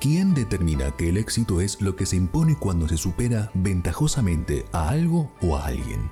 ¿Quién 0.00 0.32
determina 0.32 0.96
que 0.96 1.10
el 1.10 1.18
éxito 1.18 1.60
es 1.60 1.82
lo 1.82 1.94
que 1.94 2.06
se 2.06 2.16
impone 2.16 2.56
cuando 2.56 2.88
se 2.88 2.96
supera 2.96 3.50
ventajosamente 3.52 4.64
a 4.72 4.88
algo 4.88 5.30
o 5.42 5.58
a 5.58 5.66
alguien? 5.66 6.10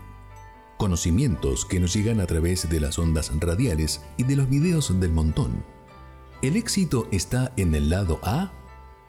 Conocimientos 0.77 1.65
que 1.65 1.81
nos 1.81 1.95
llegan 1.95 2.21
a 2.21 2.27
través 2.27 2.69
de 2.69 2.81
las 2.81 2.99
ondas 2.99 3.33
radiales 3.41 4.03
y 4.19 4.25
de 4.25 4.37
los 4.37 4.51
videos 4.51 5.01
del 5.01 5.11
montón. 5.11 5.65
¿El 6.43 6.57
éxito 6.57 7.09
está 7.13 7.55
en 7.57 7.75
el 7.75 7.89
lado 7.89 8.21
A? 8.23 8.53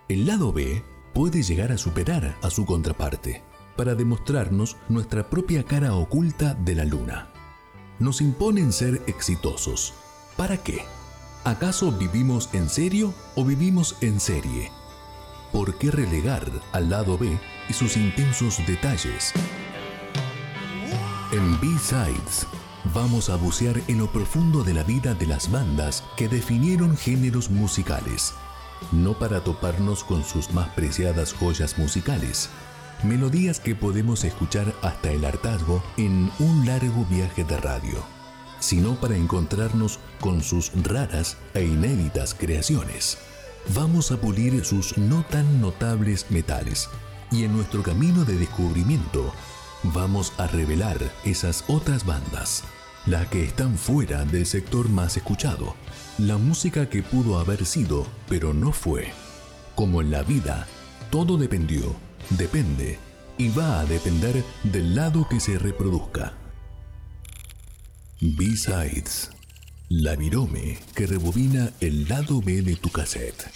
El 0.08 0.26
lado 0.26 0.54
B 0.54 0.82
puede 1.14 1.44
llegar 1.44 1.74
a 1.74 1.78
superar 1.78 2.38
a 2.42 2.50
su 2.50 2.66
contraparte 2.66 3.44
para 3.76 3.96
demostrarnos 3.96 4.78
nuestra 4.88 5.30
propia 5.30 5.66
cara 5.66 5.94
oculta 5.94 6.54
de 6.54 6.76
la 6.76 6.86
luna. 6.86 7.34
Nos 8.00 8.22
imponen 8.22 8.72
ser 8.72 9.02
exitosos. 9.08 9.94
¿Para 10.38 10.56
qué? 10.56 10.86
¿Acaso 11.46 11.92
vivimos 11.94 12.50
en 12.52 12.68
serio 12.68 13.14
o 13.36 13.46
vivimos 13.46 13.96
en 14.02 14.20
serie? 14.20 14.72
¿Por 15.54 15.78
qué 15.78 15.90
relegar 15.90 16.52
al 16.74 16.90
lado 16.90 17.18
B 17.18 17.40
y 17.70 17.74
sus 17.74 17.96
intensos 17.96 18.58
detalles? 18.68 19.32
En 21.32 21.60
B-Sides 21.62 22.46
vamos 22.94 23.30
a 23.30 23.38
bucear 23.38 23.80
en 23.88 24.00
lo 24.00 24.12
profundo 24.12 24.64
de 24.66 24.74
la 24.74 24.84
vida 24.84 25.14
de 25.14 25.28
las 25.28 25.50
bandas 25.50 26.04
que 26.18 26.28
definieron 26.28 26.98
géneros 26.98 27.50
musicales, 27.50 28.34
no 28.92 29.14
para 29.14 29.42
toparnos 29.42 30.04
con 30.04 30.26
sus 30.26 30.52
más 30.52 30.68
preciadas 30.70 31.34
joyas 31.34 31.78
musicales, 31.78 32.50
melodías 33.04 33.62
que 33.62 33.76
podemos 33.76 34.26
escuchar 34.26 34.74
hasta 34.82 35.12
el 35.12 35.24
hartazgo 35.24 35.82
en 35.96 36.30
un 36.40 36.66
largo 36.66 37.06
viaje 37.06 37.46
de 37.46 37.58
radio 37.58 38.19
sino 38.60 38.96
para 38.96 39.16
encontrarnos 39.16 40.00
con 40.20 40.42
sus 40.44 40.72
raras 40.84 41.38
e 41.54 41.64
inéditas 41.64 42.34
creaciones. 42.34 43.18
Vamos 43.74 44.12
a 44.12 44.18
pulir 44.18 44.64
sus 44.66 44.98
no 44.98 45.24
tan 45.30 45.62
notables 45.62 46.26
metales 46.30 46.90
y 47.32 47.44
en 47.44 47.54
nuestro 47.54 47.84
camino 47.84 48.26
de 48.26 48.36
descubrimiento 48.36 49.34
vamos 49.84 50.34
a 50.38 50.48
revelar 50.48 50.98
esas 51.24 51.64
otras 51.68 52.06
bandas, 52.06 52.64
las 53.06 53.28
que 53.28 53.44
están 53.44 53.78
fuera 53.78 54.26
del 54.26 54.46
sector 54.46 54.90
más 54.90 55.18
escuchado, 55.18 55.76
la 56.18 56.38
música 56.38 56.90
que 56.90 57.04
pudo 57.04 57.40
haber 57.40 57.66
sido 57.66 58.06
pero 58.28 58.54
no 58.54 58.72
fue. 58.72 59.12
Como 59.76 60.02
en 60.02 60.12
la 60.12 60.24
vida, 60.24 60.68
todo 61.10 61.38
dependió, 61.38 61.96
depende 62.32 63.00
y 63.38 63.50
va 63.50 63.80
a 63.80 63.86
depender 63.86 64.44
del 64.64 64.96
lado 64.96 65.28
que 65.30 65.40
se 65.40 65.58
reproduzca. 65.58 66.34
B-Sides. 68.22 69.32
La 69.88 70.18
virome 70.18 70.78
que 70.94 71.08
rebobina 71.08 71.72
el 71.80 72.10
lado 72.10 72.42
B 72.42 72.62
de 72.62 72.76
tu 72.76 72.90
cassette. 72.90 73.50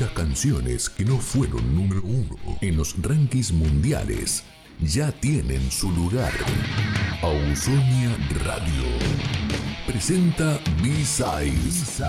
Canciones 0.00 0.88
que 0.88 1.04
no 1.04 1.18
fueron 1.18 1.74
número 1.74 2.02
uno 2.02 2.36
en 2.62 2.76
los 2.76 2.94
rankings 3.02 3.52
mundiales 3.52 4.42
ya 4.80 5.12
tienen 5.12 5.70
su 5.70 5.90
lugar. 5.90 6.32
Ausonia 7.20 8.16
Radio 8.44 8.84
presenta 9.86 10.58
B-Sides. 10.82 12.02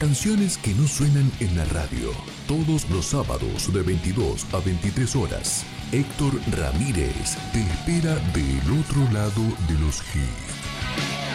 Canciones 0.00 0.58
que 0.58 0.74
no 0.74 0.88
suenan 0.88 1.30
en 1.38 1.56
la 1.56 1.64
radio. 1.66 2.10
Todos 2.48 2.90
los 2.90 3.06
sábados 3.06 3.72
de 3.72 3.82
22 3.82 4.46
a 4.52 4.58
23 4.58 5.16
horas. 5.16 5.64
Héctor 5.92 6.32
Ramírez 6.50 7.36
te 7.52 7.60
espera 7.60 8.16
del 8.34 8.80
otro 8.80 9.02
lado 9.12 9.42
de 9.68 9.78
los 9.78 10.00
hits. 10.14 11.29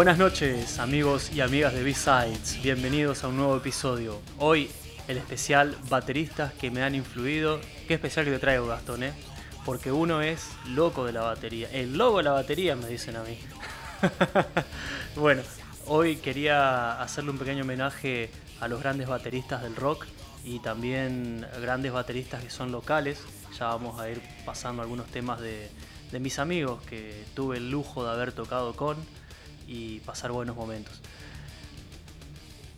Buenas 0.00 0.16
noches 0.16 0.78
amigos 0.78 1.30
y 1.30 1.42
amigas 1.42 1.74
de 1.74 1.82
B-Sides, 1.82 2.62
bienvenidos 2.62 3.22
a 3.22 3.28
un 3.28 3.36
nuevo 3.36 3.54
episodio. 3.54 4.18
Hoy 4.38 4.70
el 5.08 5.18
especial 5.18 5.76
bateristas 5.90 6.54
que 6.54 6.70
me 6.70 6.82
han 6.82 6.94
influido. 6.94 7.60
Qué 7.86 7.92
especial 7.92 8.24
que 8.24 8.30
te 8.30 8.38
traigo 8.38 8.66
Gastón, 8.66 9.02
¿eh? 9.02 9.12
Porque 9.66 9.92
uno 9.92 10.22
es 10.22 10.48
loco 10.68 11.04
de 11.04 11.12
la 11.12 11.20
batería. 11.20 11.68
El 11.70 11.98
loco 11.98 12.16
de 12.16 12.22
la 12.22 12.30
batería 12.30 12.76
me 12.76 12.88
dicen 12.88 13.14
a 13.16 13.22
mí. 13.24 13.38
bueno, 15.16 15.42
hoy 15.84 16.16
quería 16.16 16.98
hacerle 17.02 17.32
un 17.32 17.38
pequeño 17.38 17.64
homenaje 17.64 18.30
a 18.58 18.68
los 18.68 18.80
grandes 18.80 19.06
bateristas 19.06 19.62
del 19.62 19.76
rock 19.76 20.06
y 20.44 20.60
también 20.60 21.46
grandes 21.60 21.92
bateristas 21.92 22.42
que 22.42 22.48
son 22.48 22.72
locales. 22.72 23.20
Ya 23.58 23.66
vamos 23.66 24.00
a 24.00 24.08
ir 24.08 24.22
pasando 24.46 24.80
algunos 24.80 25.08
temas 25.08 25.42
de, 25.42 25.68
de 26.10 26.20
mis 26.20 26.38
amigos 26.38 26.82
que 26.84 27.22
tuve 27.34 27.58
el 27.58 27.70
lujo 27.70 28.02
de 28.02 28.12
haber 28.12 28.32
tocado 28.32 28.74
con 28.74 28.96
y 29.70 30.00
pasar 30.00 30.32
buenos 30.32 30.56
momentos. 30.56 31.00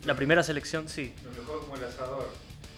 La 0.05 0.15
primera 0.15 0.43
selección, 0.43 0.87
sí. 0.87 1.11
Lo 1.23 1.31
mejor 1.31 1.61
como 1.61 1.75
el 1.75 1.83
asador, 1.85 2.29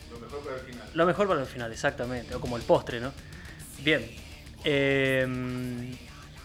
lo 0.10 0.20
mejor 0.20 0.40
para 0.40 0.56
el 0.56 0.62
final. 0.62 0.90
Lo 0.94 1.06
mejor 1.06 1.28
para 1.28 1.42
el 1.42 1.48
final, 1.48 1.72
exactamente, 1.72 2.34
o 2.34 2.40
como 2.40 2.56
el 2.56 2.64
postre, 2.64 3.02
¿no? 3.02 3.12
Bien, 3.84 4.10
em, 4.64 5.98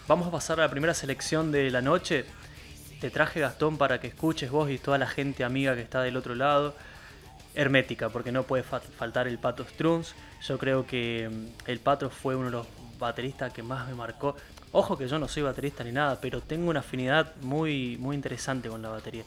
vamos 0.05 0.27
a 0.27 0.31
pasar 0.31 0.59
a 0.59 0.63
la 0.63 0.69
primera 0.69 0.93
selección 0.93 1.51
de 1.51 1.71
la 1.71 1.81
noche. 1.81 2.25
Te 2.99 3.09
traje 3.09 3.39
Gastón 3.39 3.77
para 3.77 4.01
que 4.01 4.07
escuches 4.07 4.51
vos 4.51 4.69
y 4.69 4.77
toda 4.77 4.97
la 4.97 5.07
gente 5.07 5.45
amiga 5.45 5.73
que 5.73 5.81
está 5.81 6.01
del 6.01 6.17
otro 6.17 6.35
lado. 6.35 6.75
Hermética, 7.55 8.09
porque 8.09 8.33
no 8.33 8.43
puede 8.43 8.63
faltar 8.63 9.27
el 9.27 9.37
Pato 9.37 9.65
Struns. 9.65 10.13
Yo 10.41 10.57
creo 10.57 10.85
que 10.85 11.23
em, 11.23 11.49
el 11.67 11.79
Pato 11.79 12.09
fue 12.09 12.35
uno 12.35 12.47
de 12.47 12.51
los 12.51 12.67
bateristas 12.99 13.53
que 13.53 13.63
más 13.63 13.87
me 13.87 13.95
marcó. 13.95 14.35
Ojo 14.73 14.97
que 14.97 15.07
yo 15.07 15.19
no 15.19 15.27
soy 15.27 15.43
baterista 15.43 15.83
ni 15.83 15.91
nada, 15.91 16.19
pero 16.21 16.39
tengo 16.39 16.69
una 16.69 16.79
afinidad 16.79 17.35
muy, 17.41 17.97
muy 17.97 18.15
interesante 18.15 18.69
con 18.69 18.81
la 18.81 18.89
batería. 18.89 19.23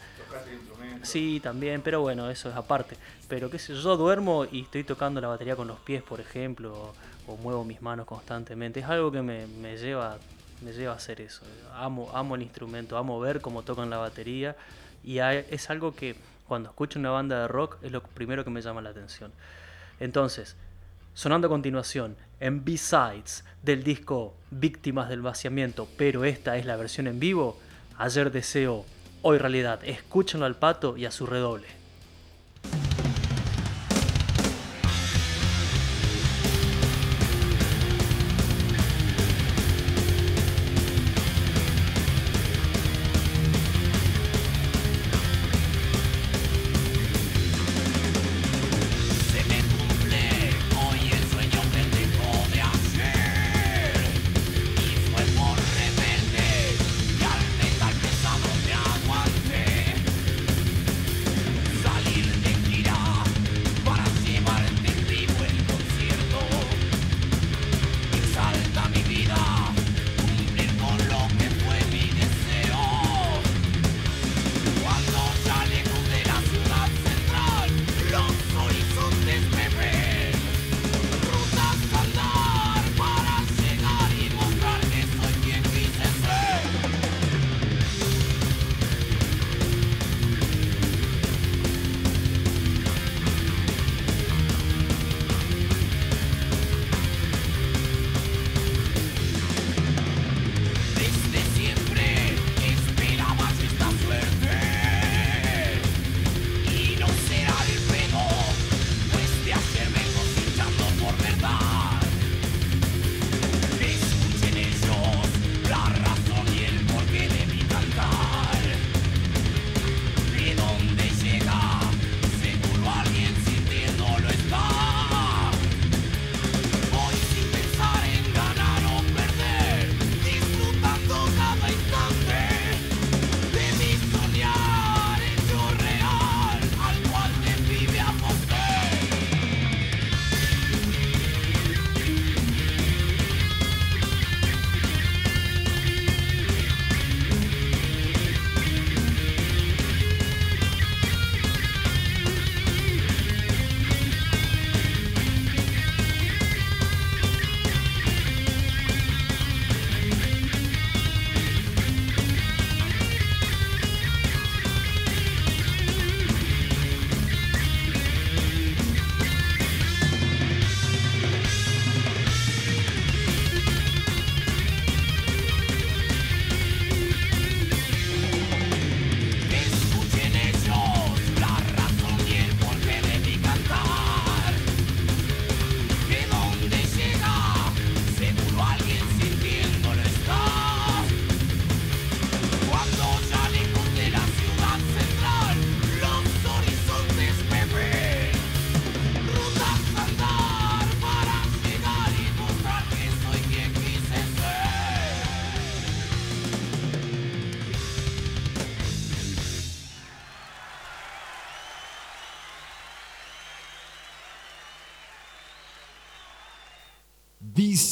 Sí, 1.02 1.38
también, 1.42 1.82
pero 1.82 2.00
bueno, 2.00 2.30
eso 2.30 2.48
es 2.48 2.56
aparte. 2.56 2.96
Pero 3.28 3.50
qué 3.50 3.58
sé 3.58 3.74
yo, 3.74 3.96
duermo 3.98 4.46
y 4.50 4.62
estoy 4.62 4.84
tocando 4.84 5.20
la 5.20 5.28
batería 5.28 5.54
con 5.54 5.66
los 5.68 5.78
pies, 5.80 6.02
por 6.02 6.18
ejemplo, 6.20 6.94
o, 7.26 7.36
muevo 7.36 7.62
mis 7.64 7.82
manos 7.82 8.06
constantemente. 8.06 8.80
Es 8.80 8.86
algo 8.86 9.12
que 9.12 9.20
me, 9.20 9.46
lleva, 9.76 10.16
me 10.62 10.72
lleva 10.72 10.94
a 10.94 10.96
hacer 10.96 11.20
eso. 11.20 11.42
Amo, 11.74 12.10
amo 12.14 12.36
el 12.36 12.42
instrumento, 12.42 12.96
amo 12.96 13.20
ver 13.20 13.42
cómo 13.42 13.62
tocan 13.62 13.90
la 13.90 13.98
batería 13.98 14.56
y 15.02 15.18
es 15.18 15.68
algo 15.68 15.94
que 15.94 16.16
cuando 16.48 16.70
escucho 16.70 16.98
una 16.98 17.10
banda 17.10 17.42
de 17.42 17.48
rock 17.48 17.76
es 17.82 17.92
lo 17.92 18.02
primero 18.02 18.44
que 18.44 18.50
me 18.50 18.62
llama 18.62 18.80
la 18.80 18.90
atención. 18.90 19.30
Entonces, 20.00 20.56
Sonando 21.14 21.46
a 21.46 21.50
continuación, 21.50 22.16
en 22.40 22.64
B-Sides 22.64 23.44
del 23.62 23.84
disco 23.84 24.34
Víctimas 24.50 25.08
del 25.08 25.22
Vaciamiento, 25.22 25.86
pero 25.96 26.24
esta 26.24 26.56
es 26.56 26.66
la 26.66 26.74
versión 26.74 27.06
en 27.06 27.20
vivo, 27.20 27.56
ayer 27.96 28.32
deseo, 28.32 28.84
hoy 29.22 29.38
realidad, 29.38 29.78
escúchenlo 29.84 30.44
al 30.44 30.56
pato 30.56 30.96
y 30.96 31.06
a 31.06 31.12
su 31.12 31.24
redoble. 31.26 31.68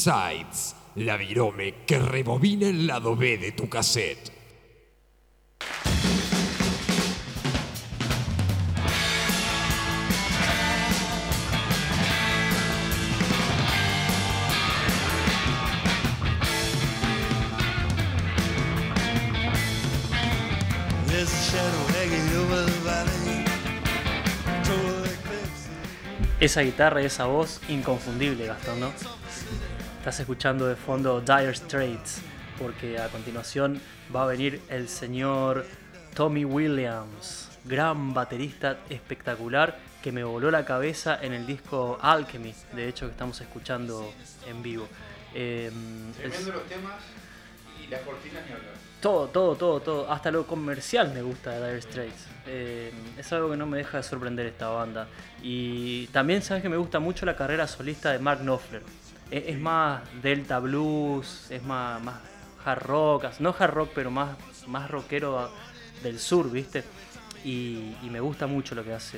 La 0.05 1.15
virome 1.15 1.75
que 1.85 1.97
rebobina 1.97 2.67
el 2.67 2.87
lado 2.87 3.15
B 3.15 3.37
de 3.37 3.53
tu 3.53 3.69
cassette. 3.69 4.33
Esa 26.41 26.59
guitarra 26.59 27.01
y 27.01 27.05
esa 27.05 27.25
voz 27.25 27.61
inconfundible, 27.69 28.47
Gastón, 28.47 28.81
¿no? 28.81 29.12
Estás 30.03 30.19
escuchando 30.19 30.67
de 30.67 30.75
fondo 30.75 31.21
Dire 31.21 31.55
Straits, 31.55 32.19
porque 32.59 32.99
a 32.99 33.07
continuación 33.07 33.79
va 34.13 34.23
a 34.23 34.25
venir 34.25 34.61
el 34.67 34.89
señor 34.89 35.65
Tommy 36.13 36.43
Williams, 36.43 37.47
gran 37.63 38.13
baterista 38.13 38.79
espectacular 38.89 39.79
que 40.01 40.11
me 40.11 40.25
voló 40.25 40.51
la 40.51 40.65
cabeza 40.65 41.17
en 41.21 41.31
el 41.31 41.47
disco 41.47 41.97
Alchemy, 42.01 42.53
de 42.73 42.89
hecho 42.89 43.05
que 43.05 43.13
estamos 43.13 43.39
escuchando 43.39 44.13
en 44.45 44.61
vivo. 44.61 44.89
Eh, 45.33 45.71
los 46.21 46.65
temas 46.65 46.95
y 47.81 47.87
las 47.87 48.01
cortinas 48.01 48.45
ni 48.45 48.51
hablar. 48.51 48.73
Todo, 48.99 49.27
todo, 49.29 49.55
todo, 49.55 49.79
todo. 49.79 50.11
Hasta 50.11 50.31
lo 50.31 50.45
comercial 50.45 51.13
me 51.13 51.21
gusta 51.21 51.51
de 51.51 51.65
Dire 51.65 51.81
Straits. 51.81 52.27
Eh, 52.45 52.91
es 53.17 53.31
algo 53.31 53.51
que 53.51 53.55
no 53.55 53.65
me 53.65 53.77
deja 53.77 53.99
de 53.99 54.03
sorprender 54.03 54.47
esta 54.47 54.67
banda. 54.67 55.07
Y 55.41 56.07
también 56.07 56.41
sabes 56.41 56.61
que 56.61 56.67
me 56.67 56.75
gusta 56.75 56.99
mucho 56.99 57.25
la 57.25 57.37
carrera 57.37 57.69
solista 57.69 58.11
de 58.11 58.19
Mark 58.19 58.41
Knopfler. 58.41 58.81
E, 59.33 59.45
es, 59.47 59.59
más 59.59 60.03
Delta 60.21 60.59
Blues, 60.59 61.49
es 61.49 61.63
más, 61.63 61.99
más 62.03 62.17
hard 62.63 62.83
rock, 62.83 63.25
no 63.39 63.55
hard 63.57 63.73
rock, 63.73 63.89
pero 63.95 64.11
más, 64.11 64.37
más 64.67 64.91
rockero 64.91 65.49
del 66.03 66.19
sur, 66.19 66.51
¿viste? 66.51 66.83
Y, 67.43 67.95
me 68.11 68.19
gusta 68.19 68.45
mucho 68.45 68.75
lo 68.75 68.83
que 68.83 68.93
hace, 68.93 69.17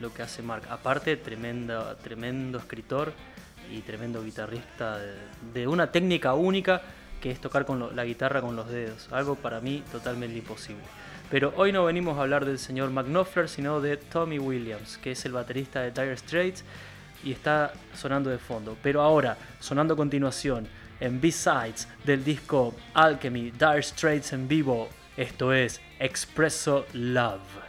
lo 0.00 0.12
que 0.12 0.20
hace 0.20 0.42
Mark. 0.42 0.64
Aparte, 0.68 1.16
tremendo, 1.16 1.96
tremendo 2.02 2.58
escritor 2.58 3.14
y 3.72 3.80
tremendo 3.80 4.22
guitarrista 4.22 4.98
de 5.54 5.66
una 5.66 5.90
técnica 5.90 6.34
única 6.34 6.82
que 7.22 7.30
es 7.30 7.40
tocar 7.40 7.64
con 7.64 7.96
la 7.96 8.04
guitarra 8.04 8.42
con 8.42 8.54
los 8.56 8.68
dedos, 8.68 9.08
algo 9.12 9.34
para 9.34 9.62
mí 9.62 9.82
totalmente 9.90 10.36
imposible. 10.36 10.84
Pero 11.30 11.54
hoy 11.56 11.72
no 11.72 11.86
venimos 11.86 12.18
a 12.18 12.20
hablar 12.20 12.44
del 12.44 12.58
señor 12.58 12.90
McNuffler, 12.90 13.48
sino 13.48 13.80
de 13.80 13.96
Tommy 13.96 14.38
Williams, 14.38 14.98
que 14.98 15.12
es 15.12 15.24
el 15.24 15.32
baterista 15.32 15.80
de 15.80 15.90
Dire 15.90 16.18
Straits 16.18 16.64
y 17.24 17.32
está 17.32 17.72
sonando 17.94 18.30
de 18.30 18.38
fondo. 18.38 18.76
Pero 18.82 19.00
ahora, 19.00 19.36
sonando 19.60 19.94
a 19.94 19.96
continuación, 19.96 20.68
en 21.00 21.20
B-Sides 21.20 21.88
del 22.04 22.24
disco 22.24 22.74
Alchemy, 22.94 23.50
Dire 23.50 23.82
Straits 23.82 24.32
en 24.32 24.48
vivo, 24.48 24.88
esto 25.16 25.52
es 25.52 25.80
Expresso 25.98 26.86
Love. 26.92 27.63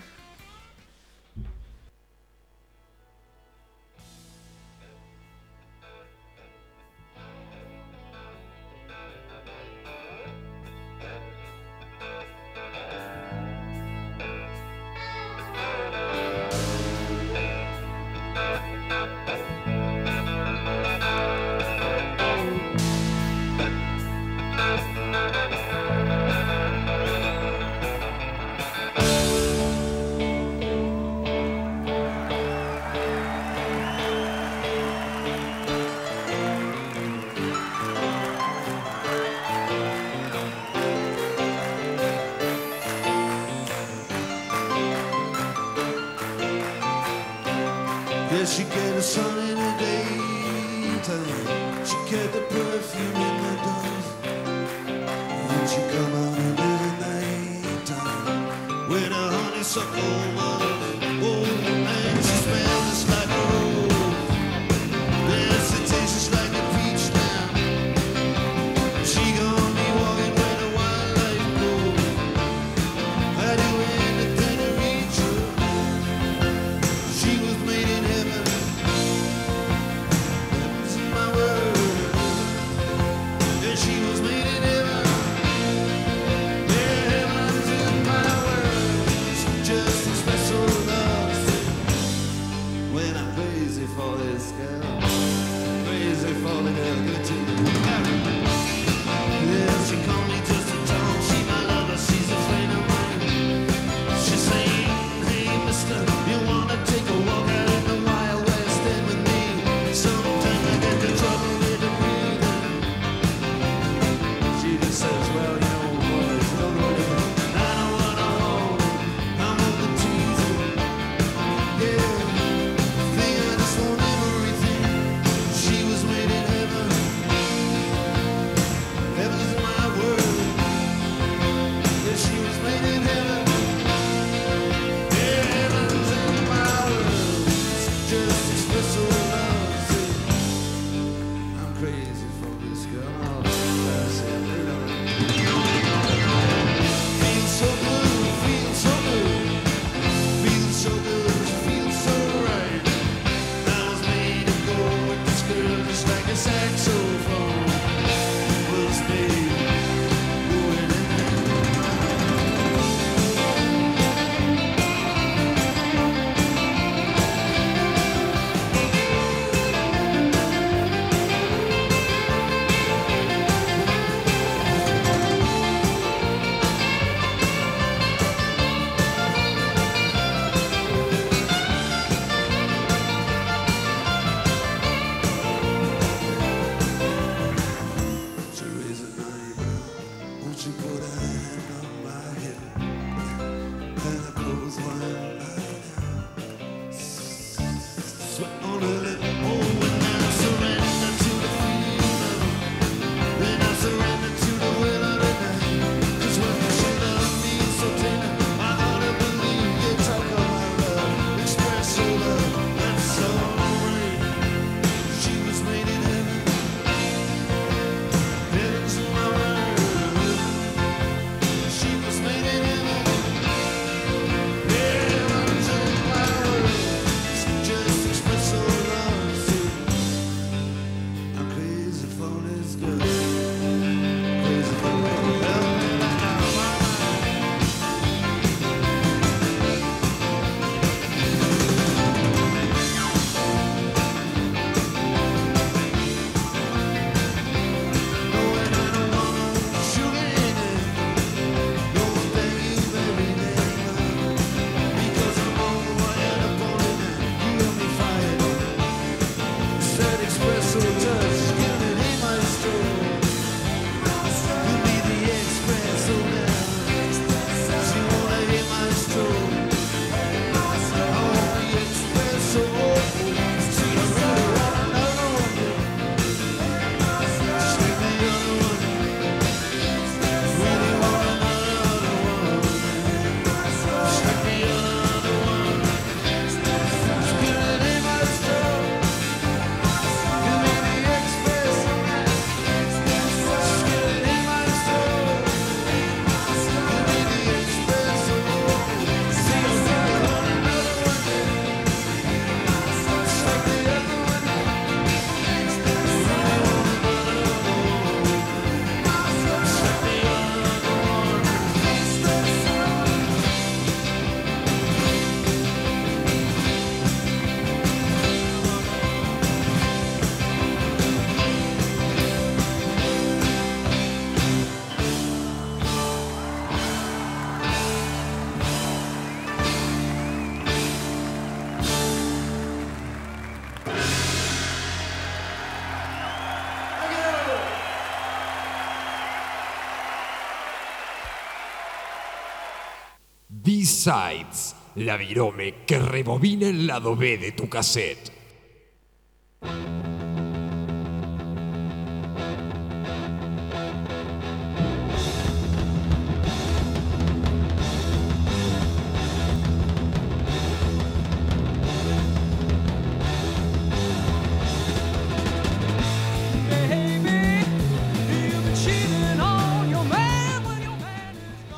B-Sides, 344.06 344.76
la 344.98 345.18
virome 345.18 345.84
que 345.88 345.98
rebobina 345.98 346.68
el 346.68 346.86
lado 346.86 347.16
B 347.16 347.40
de 347.40 347.54
tu 347.54 347.68
cassette. 347.68 348.36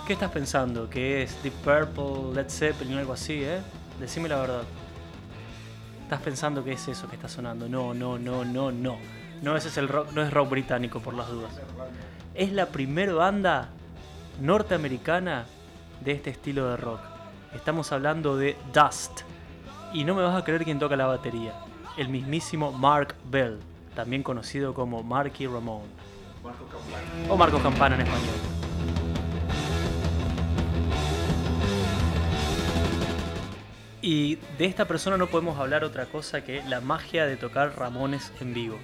¿Qué 0.07 0.13
estás 0.13 0.31
pensando? 0.31 0.89
¿Que 0.89 1.23
es 1.23 1.43
Deep 1.43 1.53
Purple, 1.55 2.16
Led 2.37 2.49
Zeppelin 2.49 2.97
o 2.97 2.99
algo 2.99 3.13
así, 3.13 3.43
eh? 3.43 3.59
Decime 3.99 4.29
la 4.29 4.37
verdad. 4.37 4.61
¿Estás 6.03 6.21
pensando 6.21 6.63
que 6.63 6.73
es 6.73 6.87
eso 6.87 7.09
que 7.09 7.15
está 7.15 7.27
sonando? 7.27 7.67
No, 7.67 7.95
no, 7.95 8.19
no, 8.19 8.45
no, 8.45 8.71
no. 8.71 8.97
No, 9.41 9.57
ese 9.57 9.69
es 9.69 9.77
el 9.77 9.87
rock, 9.87 10.11
no 10.13 10.21
es 10.21 10.31
rock 10.31 10.51
británico 10.51 10.99
por 10.99 11.15
las 11.15 11.27
dudas. 11.29 11.51
Es 12.35 12.51
la 12.53 12.67
primera 12.67 13.13
banda 13.13 13.69
norteamericana 14.39 15.45
de 16.01 16.11
este 16.11 16.29
estilo 16.29 16.69
de 16.69 16.77
rock. 16.77 16.99
Estamos 17.55 17.91
hablando 17.91 18.37
de 18.37 18.55
Dust. 18.71 19.21
Y 19.91 20.03
no 20.03 20.13
me 20.13 20.21
vas 20.21 20.35
a 20.39 20.43
creer 20.43 20.63
quién 20.63 20.77
toca 20.77 20.95
la 20.95 21.07
batería. 21.07 21.53
El 21.97 22.09
mismísimo 22.09 22.71
Mark 22.71 23.15
Bell, 23.31 23.59
también 23.95 24.21
conocido 24.21 24.75
como 24.75 25.01
Marky 25.01 25.47
Ramone. 25.47 25.87
O 27.29 27.35
Marco 27.35 27.57
Campana 27.57 27.95
en 27.95 28.01
español. 28.01 28.56
Y 34.07 34.37
de 34.57 34.63
esta 34.63 34.85
persona 34.85 35.17
no 35.17 35.27
podemos 35.27 35.59
hablar 35.59 35.83
otra 35.83 36.05
cosa 36.05 36.41
que 36.41 36.63
la 36.63 36.79
magia 36.79 37.25
de 37.25 37.35
tocar 37.35 37.77
Ramones 37.77 38.31
en 38.39 38.53
vivo. 38.53 38.77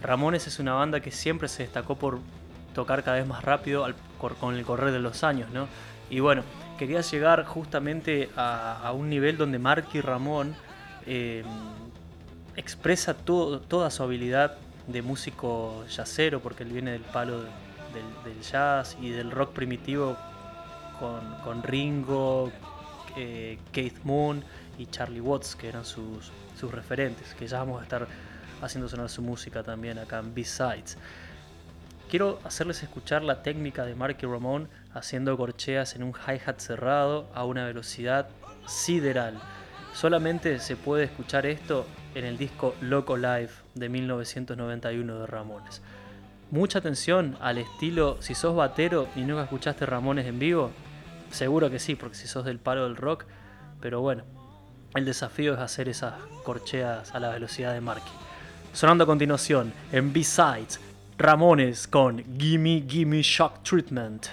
Ramones 0.00 0.46
es 0.46 0.58
una 0.60 0.72
banda 0.72 1.00
que 1.00 1.10
siempre 1.10 1.46
se 1.48 1.64
destacó 1.64 1.96
por 1.96 2.20
tocar 2.74 3.02
cada 3.04 3.18
vez 3.18 3.26
más 3.26 3.44
rápido 3.44 3.86
con 4.40 4.54
el 4.56 4.64
correr 4.64 4.90
de 4.92 4.98
los 4.98 5.24
años, 5.24 5.50
¿no? 5.50 5.68
Y 6.08 6.20
bueno, 6.20 6.42
quería 6.78 7.02
llegar 7.02 7.44
justamente 7.44 8.30
a, 8.34 8.90
un 8.94 9.10
nivel 9.10 9.36
donde 9.36 9.58
Marky 9.58 10.00
Ramón 10.00 10.54
eh, 11.04 11.44
expresa 12.56 13.12
toda 13.12 13.90
su 13.90 14.02
habilidad 14.02 14.56
de 14.86 15.02
músico 15.02 15.84
jazzero, 15.86 16.40
porque 16.40 16.62
él 16.62 16.70
viene 16.70 16.92
del 16.92 17.02
palo 17.02 17.42
de- 17.42 17.50
del, 18.24 18.40
jazz 18.40 18.96
y 19.02 19.10
del 19.10 19.32
rock 19.32 19.52
primitivo 19.52 20.16
con, 20.98 21.20
con 21.44 21.62
Ringo, 21.62 22.50
eh, 23.18 23.58
Keith 23.70 24.02
Moon 24.04 24.42
y 24.78 24.86
Charlie 24.86 25.20
Watts, 25.20 25.56
que 25.56 25.68
eran 25.68 25.84
sus, 25.84 26.30
sus 26.58 26.72
referentes, 26.72 27.34
que 27.34 27.46
ya 27.46 27.58
vamos 27.58 27.80
a 27.80 27.84
estar 27.84 28.06
haciendo 28.60 28.88
sonar 28.88 29.08
su 29.08 29.22
música 29.22 29.62
también 29.62 29.98
acá 29.98 30.18
en 30.18 30.34
B-Sides. 30.34 30.96
Quiero 32.08 32.40
hacerles 32.44 32.82
escuchar 32.82 33.22
la 33.22 33.42
técnica 33.42 33.84
de 33.84 33.94
Marky 33.94 34.26
Ramone 34.26 34.66
haciendo 34.92 35.36
corcheas 35.36 35.96
en 35.96 36.02
un 36.02 36.12
hi-hat 36.12 36.58
cerrado 36.58 37.28
a 37.34 37.44
una 37.44 37.64
velocidad 37.64 38.28
sideral. 38.66 39.40
Solamente 39.94 40.58
se 40.58 40.76
puede 40.76 41.04
escuchar 41.04 41.46
esto 41.46 41.86
en 42.14 42.24
el 42.24 42.36
disco 42.36 42.74
Loco 42.80 43.16
Live 43.16 43.50
de 43.74 43.88
1991 43.88 45.20
de 45.20 45.26
Ramones. 45.26 45.82
Mucha 46.50 46.80
atención 46.80 47.38
al 47.40 47.56
estilo, 47.56 48.20
si 48.20 48.34
sos 48.34 48.54
batero 48.54 49.08
y 49.16 49.22
nunca 49.22 49.44
escuchaste 49.44 49.86
Ramones 49.86 50.26
en 50.26 50.38
vivo, 50.38 50.70
seguro 51.30 51.70
que 51.70 51.78
sí, 51.78 51.94
porque 51.94 52.16
si 52.16 52.26
sos 52.26 52.44
del 52.44 52.58
palo 52.58 52.84
del 52.84 52.96
rock, 52.96 53.24
pero 53.80 54.02
bueno, 54.02 54.24
el 54.94 55.04
desafío 55.04 55.54
es 55.54 55.60
hacer 55.60 55.88
esas 55.88 56.14
corcheas 56.44 57.14
a 57.14 57.20
la 57.20 57.30
velocidad 57.30 57.72
de 57.72 57.80
Marky. 57.80 58.10
Sonando 58.72 59.04
a 59.04 59.06
continuación, 59.06 59.72
en 59.90 60.12
B-Sides, 60.12 60.80
Ramones 61.18 61.86
con 61.86 62.22
Gimme 62.38 62.84
Gimme 62.88 63.22
Shock 63.22 63.62
Treatment. 63.62 64.26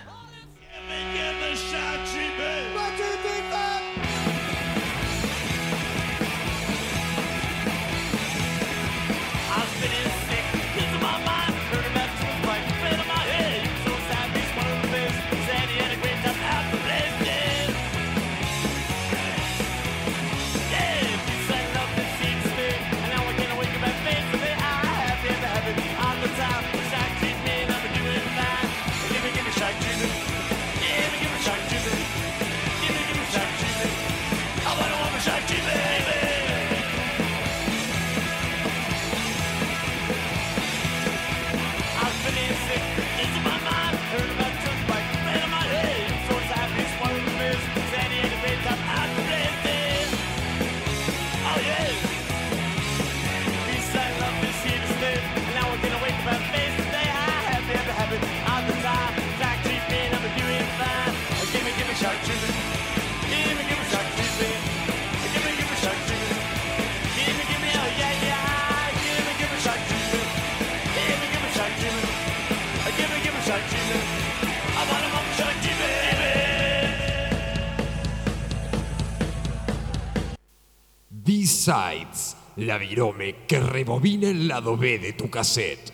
La 81.70 82.80
virome 82.80 83.46
que 83.46 83.60
rebobina 83.60 84.28
el 84.28 84.48
lado 84.48 84.76
B 84.76 84.98
de 84.98 85.14
tu 85.14 85.30
cassette. 85.30 85.94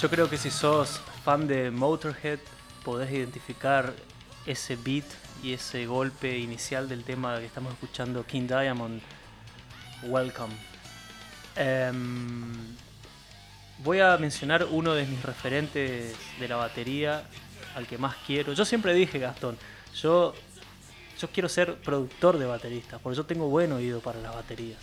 Yo 0.00 0.10
creo 0.10 0.28
que 0.28 0.36
si 0.36 0.50
sos 0.50 1.00
fan 1.24 1.46
de 1.46 1.70
Motorhead, 1.70 2.40
podés 2.84 3.12
identificar 3.12 3.94
ese 4.46 4.76
beat 4.76 5.04
y 5.42 5.52
ese 5.52 5.86
golpe 5.86 6.38
inicial 6.38 6.88
del 6.88 7.04
tema 7.04 7.38
que 7.38 7.46
estamos 7.46 7.72
escuchando, 7.72 8.24
King 8.24 8.46
Diamond, 8.46 9.00
Welcome. 10.04 10.54
Em, 11.56 12.52
voy 13.78 14.00
a 14.00 14.16
mencionar 14.16 14.66
uno 14.70 14.94
de 14.94 15.04
mis 15.04 15.22
referentes 15.22 16.14
de 16.38 16.48
la 16.48 16.56
batería, 16.56 17.24
al 17.74 17.86
que 17.86 17.98
más 17.98 18.16
quiero. 18.26 18.52
Yo 18.52 18.64
siempre 18.64 18.94
dije, 18.94 19.18
Gastón, 19.18 19.56
yo, 19.94 20.34
yo 21.20 21.28
quiero 21.28 21.48
ser 21.48 21.76
productor 21.76 22.38
de 22.38 22.46
bateristas, 22.46 23.00
porque 23.00 23.16
yo 23.16 23.24
tengo 23.24 23.48
buen 23.48 23.72
oído 23.72 24.00
para 24.00 24.20
las 24.20 24.34
baterías. 24.34 24.78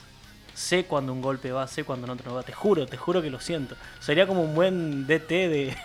Sé 0.54 0.86
cuando 0.86 1.13
un 1.13 1.22
golpe 1.22 1.52
va, 1.52 1.67
sé 1.67 1.86
cuando 1.86 2.12
otro 2.12 2.32
no 2.32 2.36
va. 2.36 2.43
Te 2.43 2.52
juro, 2.52 2.86
te 2.86 2.98
juro 2.98 3.22
que 3.22 3.30
lo 3.30 3.39
siento. 3.39 3.76
Sería 4.02 4.28
como 4.28 4.41
un 4.41 4.54
buen 4.54 5.08
DT 5.08 5.30
de, 5.30 5.78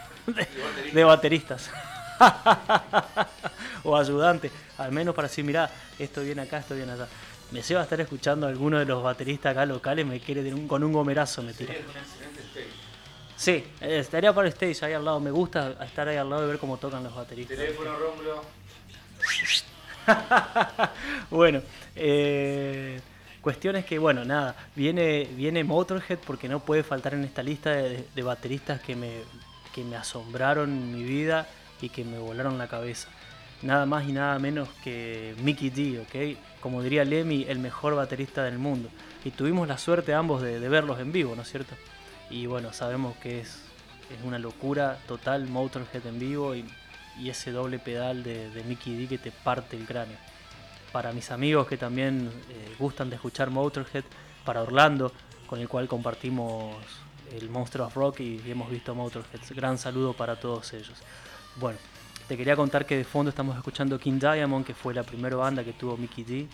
de 0.93 1.05
bateristas. 1.05 1.71
o 3.85 3.97
ayudante. 3.97 4.51
Al 4.79 4.93
menos 4.93 5.15
para 5.15 5.29
decir, 5.29 5.45
mirá, 5.45 5.71
esto 5.99 6.23
viene 6.23 6.43
acá, 6.43 6.59
esto 6.59 6.75
viene 6.75 6.93
allá. 6.93 7.07
Me 7.51 7.63
lleva 7.63 7.81
a 7.81 7.85
estar 7.85 8.01
escuchando 8.01 8.47
a 8.47 8.49
alguno 8.49 8.79
de 8.79 8.85
los 8.85 9.03
bateristas 9.03 9.53
acá 9.53 9.67
locales, 9.67 10.05
me 10.07 10.19
quiere 10.21 10.53
un- 10.53 10.67
con 10.67 10.83
un 10.83 10.93
gomerazo, 10.93 11.43
me 11.43 11.53
tira. 11.53 11.75
Sí, 13.37 13.65
estaría 13.81 14.33
para 14.33 14.47
el 14.49 14.53
stage 14.55 14.85
ahí 14.87 14.93
al 14.95 15.05
lado. 15.05 15.21
Me 15.21 15.31
gusta 15.31 15.77
estar 15.85 16.09
ahí 16.09 16.17
al 16.17 16.31
lado 16.31 16.45
y 16.45 16.49
ver 16.49 16.59
cómo 16.59 16.77
tocan 16.79 17.03
los 17.05 17.15
bateristas. 17.15 17.57
Teléfono, 17.57 17.91
Rómulo. 17.97 18.43
bueno, 21.31 21.63
eh, 21.97 23.01
cuestión 23.41 23.77
es 23.77 23.85
que, 23.85 23.99
bueno, 23.99 24.25
nada, 24.25 24.55
viene, 24.75 25.29
viene 25.35 25.65
Motorhead 25.65 26.19
porque 26.27 26.49
no 26.49 26.61
puede 26.61 26.83
faltar 26.83 27.15
en 27.15 27.25
esta 27.25 27.43
lista 27.43 27.71
de, 27.71 28.07
de 28.15 28.23
bateristas 28.23 28.81
que 28.81 28.95
me, 28.97 29.11
que 29.75 29.83
me 29.83 29.97
asombraron 29.97 30.71
en 30.71 30.95
mi 30.95 31.03
vida 31.05 31.47
y 31.81 31.89
que 31.89 32.05
me 32.05 32.19
volaron 32.19 32.59
la 32.59 32.69
cabeza. 32.69 33.09
Nada 33.63 33.87
más 33.87 34.07
y 34.07 34.13
nada 34.13 34.39
menos 34.39 34.69
que 34.83 35.35
Mickey 35.43 35.71
D, 35.71 36.01
¿ok? 36.01 36.39
Como 36.61 36.83
diría 36.83 37.05
Lemmy, 37.05 37.47
el 37.49 37.59
mejor 37.59 37.95
baterista 37.95 38.43
del 38.45 38.59
mundo. 38.59 38.91
Y 39.25 39.31
tuvimos 39.31 39.67
la 39.69 39.79
suerte 39.79 40.13
ambos 40.13 40.43
de, 40.43 40.59
verlos 40.69 41.01
en 41.01 41.13
vivo, 41.13 41.35
¿no 41.35 41.43
es 41.43 41.51
cierto? 41.51 41.75
Y 42.29 42.47
bueno, 42.47 42.73
sabemos 42.73 43.17
que 43.17 43.41
es, 43.41 43.63
es 44.11 44.23
una 44.25 44.39
locura 44.39 44.99
total 45.07 45.49
Motorhead 45.49 46.07
en 46.07 46.19
vivo 46.19 46.55
y, 46.55 46.67
ese 47.25 47.53
doble 47.53 47.79
pedal 47.79 48.25
de, 48.25 48.63
Mickey 48.67 48.97
D 48.97 49.09
que 49.09 49.19
te 49.19 49.31
parte 49.31 49.77
el 49.77 49.87
cráneo. 49.87 50.19
Para 50.93 51.13
mis 51.13 51.31
amigos 51.31 51.67
que 51.67 51.77
también 51.77 52.31
eh, 52.51 52.75
gustan 52.79 53.09
de 53.09 53.17
escuchar 53.17 53.51
Motorhead, 53.51 54.05
para 54.45 54.63
Orlando, 54.63 55.13
con 55.47 55.59
el 55.61 55.69
cual 55.69 55.89
compartimos 55.89 56.77
el 57.33 57.49
Monster 57.49 57.83
of 57.83 57.95
Rock 57.95 58.21
y 58.21 58.43
hemos 58.47 58.71
visto 58.71 58.95
Motorhead. 58.95 59.41
Gran 59.51 59.79
saludo 59.79 60.13
para 60.13 60.37
todos 60.37 60.73
ellos. 60.73 60.99
Bueno, 61.57 61.79
te 62.27 62.37
quería 62.37 62.57
contar 62.57 62.85
que 62.87 62.97
de 62.97 63.05
fondo 63.05 63.31
estamos 63.31 63.57
escuchando 63.57 63.99
King 63.99 64.19
Diamond, 64.19 64.65
que 64.65 64.75
fue 64.75 64.95
la 64.95 65.03
primera 65.03 65.37
banda 65.37 65.63
que 65.63 65.73
tuvo 65.73 65.97
Mickey 65.97 66.25
D. 66.25 66.49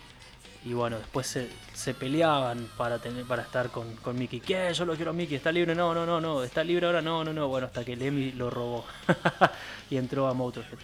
Y 0.63 0.73
bueno, 0.73 0.97
después 0.97 1.25
se, 1.73 1.93
peleaban 1.95 2.67
para 2.77 2.99
tener 2.99 3.25
para 3.25 3.41
estar 3.41 3.69
con, 3.69 3.95
con, 3.95 4.17
Mickey. 4.17 4.39
¿Qué? 4.39 4.71
Yo 4.73 4.85
lo 4.85 4.95
quiero 4.95 5.09
a 5.09 5.13
Mickey. 5.13 5.37
¿Está 5.37 5.51
libre? 5.51 5.73
No, 5.73 5.93
no, 5.95 6.05
no, 6.05 6.21
no. 6.21 6.43
¿Está 6.43 6.63
libre 6.63 6.85
ahora? 6.85 7.01
No, 7.01 7.23
no, 7.23 7.33
no. 7.33 7.47
Bueno, 7.47 7.65
hasta 7.65 7.83
que 7.83 7.95
Lemmy 7.95 8.31
lo 8.33 8.51
robó. 8.51 8.85
y 9.89 9.97
entró 9.97 10.27
a 10.27 10.33
Motorhead. 10.33 10.77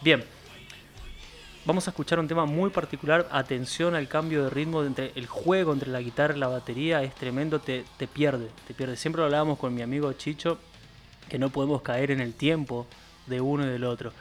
Bien, 0.00 0.22
Vamos 1.64 1.88
a 1.88 1.90
escuchar 1.90 2.20
un 2.20 2.28
tema 2.28 2.46
muy 2.46 2.70
particular. 2.70 3.26
Atención 3.32 3.96
al 3.96 4.06
cambio 4.06 4.44
de 4.44 4.50
ritmo 4.50 4.84
entre 4.84 5.10
el 5.16 5.26
juego 5.26 5.72
entre 5.72 5.90
la 5.90 6.00
guitarra 6.00 6.36
y 6.36 6.38
la 6.38 6.46
batería. 6.46 7.02
Es 7.02 7.12
tremendo, 7.16 7.58
te, 7.58 7.84
te 7.96 8.06
pierde, 8.06 8.50
te 8.68 8.74
pierde. 8.74 8.96
Siempre 8.96 9.18
lo 9.18 9.24
hablábamos 9.24 9.58
con 9.58 9.74
mi 9.74 9.82
amigo 9.82 10.12
Chicho, 10.12 10.58
que 11.28 11.40
no 11.40 11.50
podemos 11.50 11.82
caer 11.82 12.12
en 12.12 12.20
el 12.20 12.34
tiempo 12.34 12.86
de 13.26 13.40
uno 13.40 13.64
y 13.64 13.68
del 13.68 13.84
otro. 13.84 14.12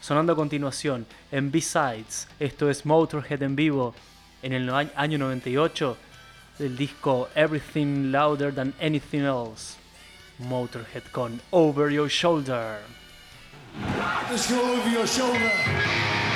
Sonando 0.00 0.32
a 0.32 0.36
continuación, 0.36 1.06
en 1.30 1.50
B-Sides, 1.50 2.28
esto 2.38 2.70
es 2.70 2.86
Motorhead 2.86 3.42
en 3.42 3.56
vivo, 3.56 3.94
en 4.42 4.52
el 4.52 4.70
año 4.70 5.18
98, 5.18 5.96
del 6.58 6.76
disco 6.76 7.28
Everything 7.34 8.10
Louder 8.10 8.54
Than 8.54 8.74
Anything 8.80 9.20
Else. 9.20 9.76
Motorhead 10.38 11.04
con 11.12 11.40
Over 11.50 11.90
Your 11.90 12.08
Shoulder. 12.08 12.80
Let's 14.30 14.50
go 14.50 14.60
over 14.60 14.88
your 14.90 15.06
shoulder. 15.06 16.29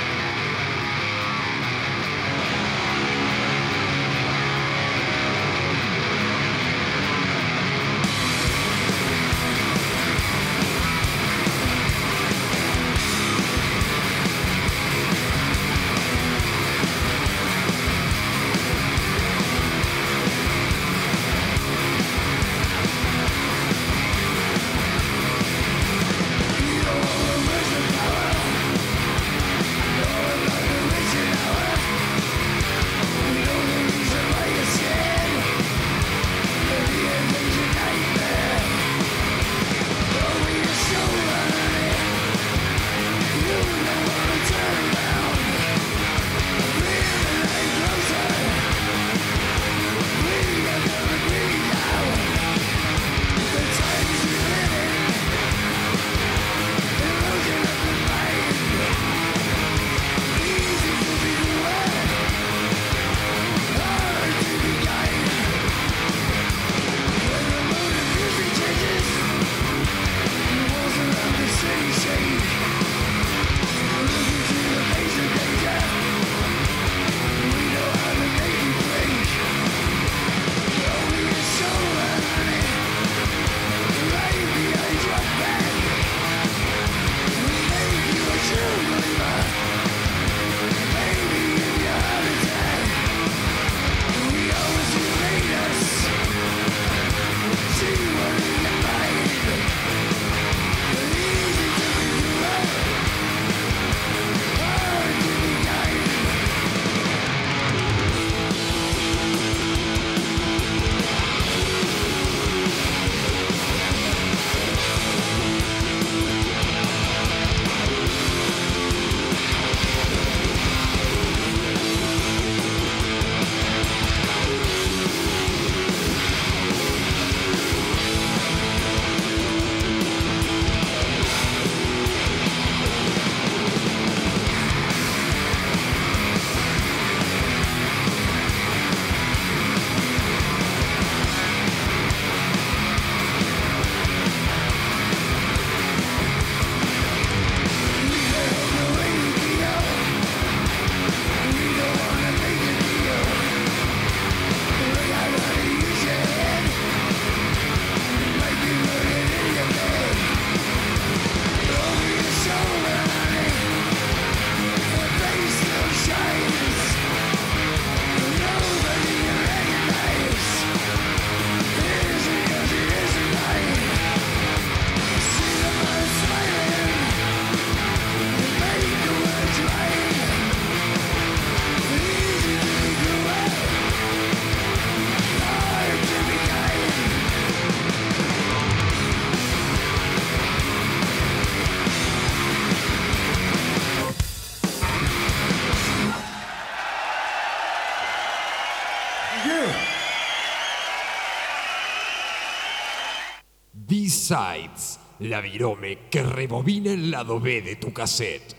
B-Sides, 204.27 204.99
la 205.19 205.39
virome 205.39 206.09
que 206.09 206.23
rebobina 206.23 206.91
el 206.91 207.11
lado 207.11 207.39
B 207.39 207.61
de 207.61 207.75
tu 207.75 207.93
cassette. 207.93 208.55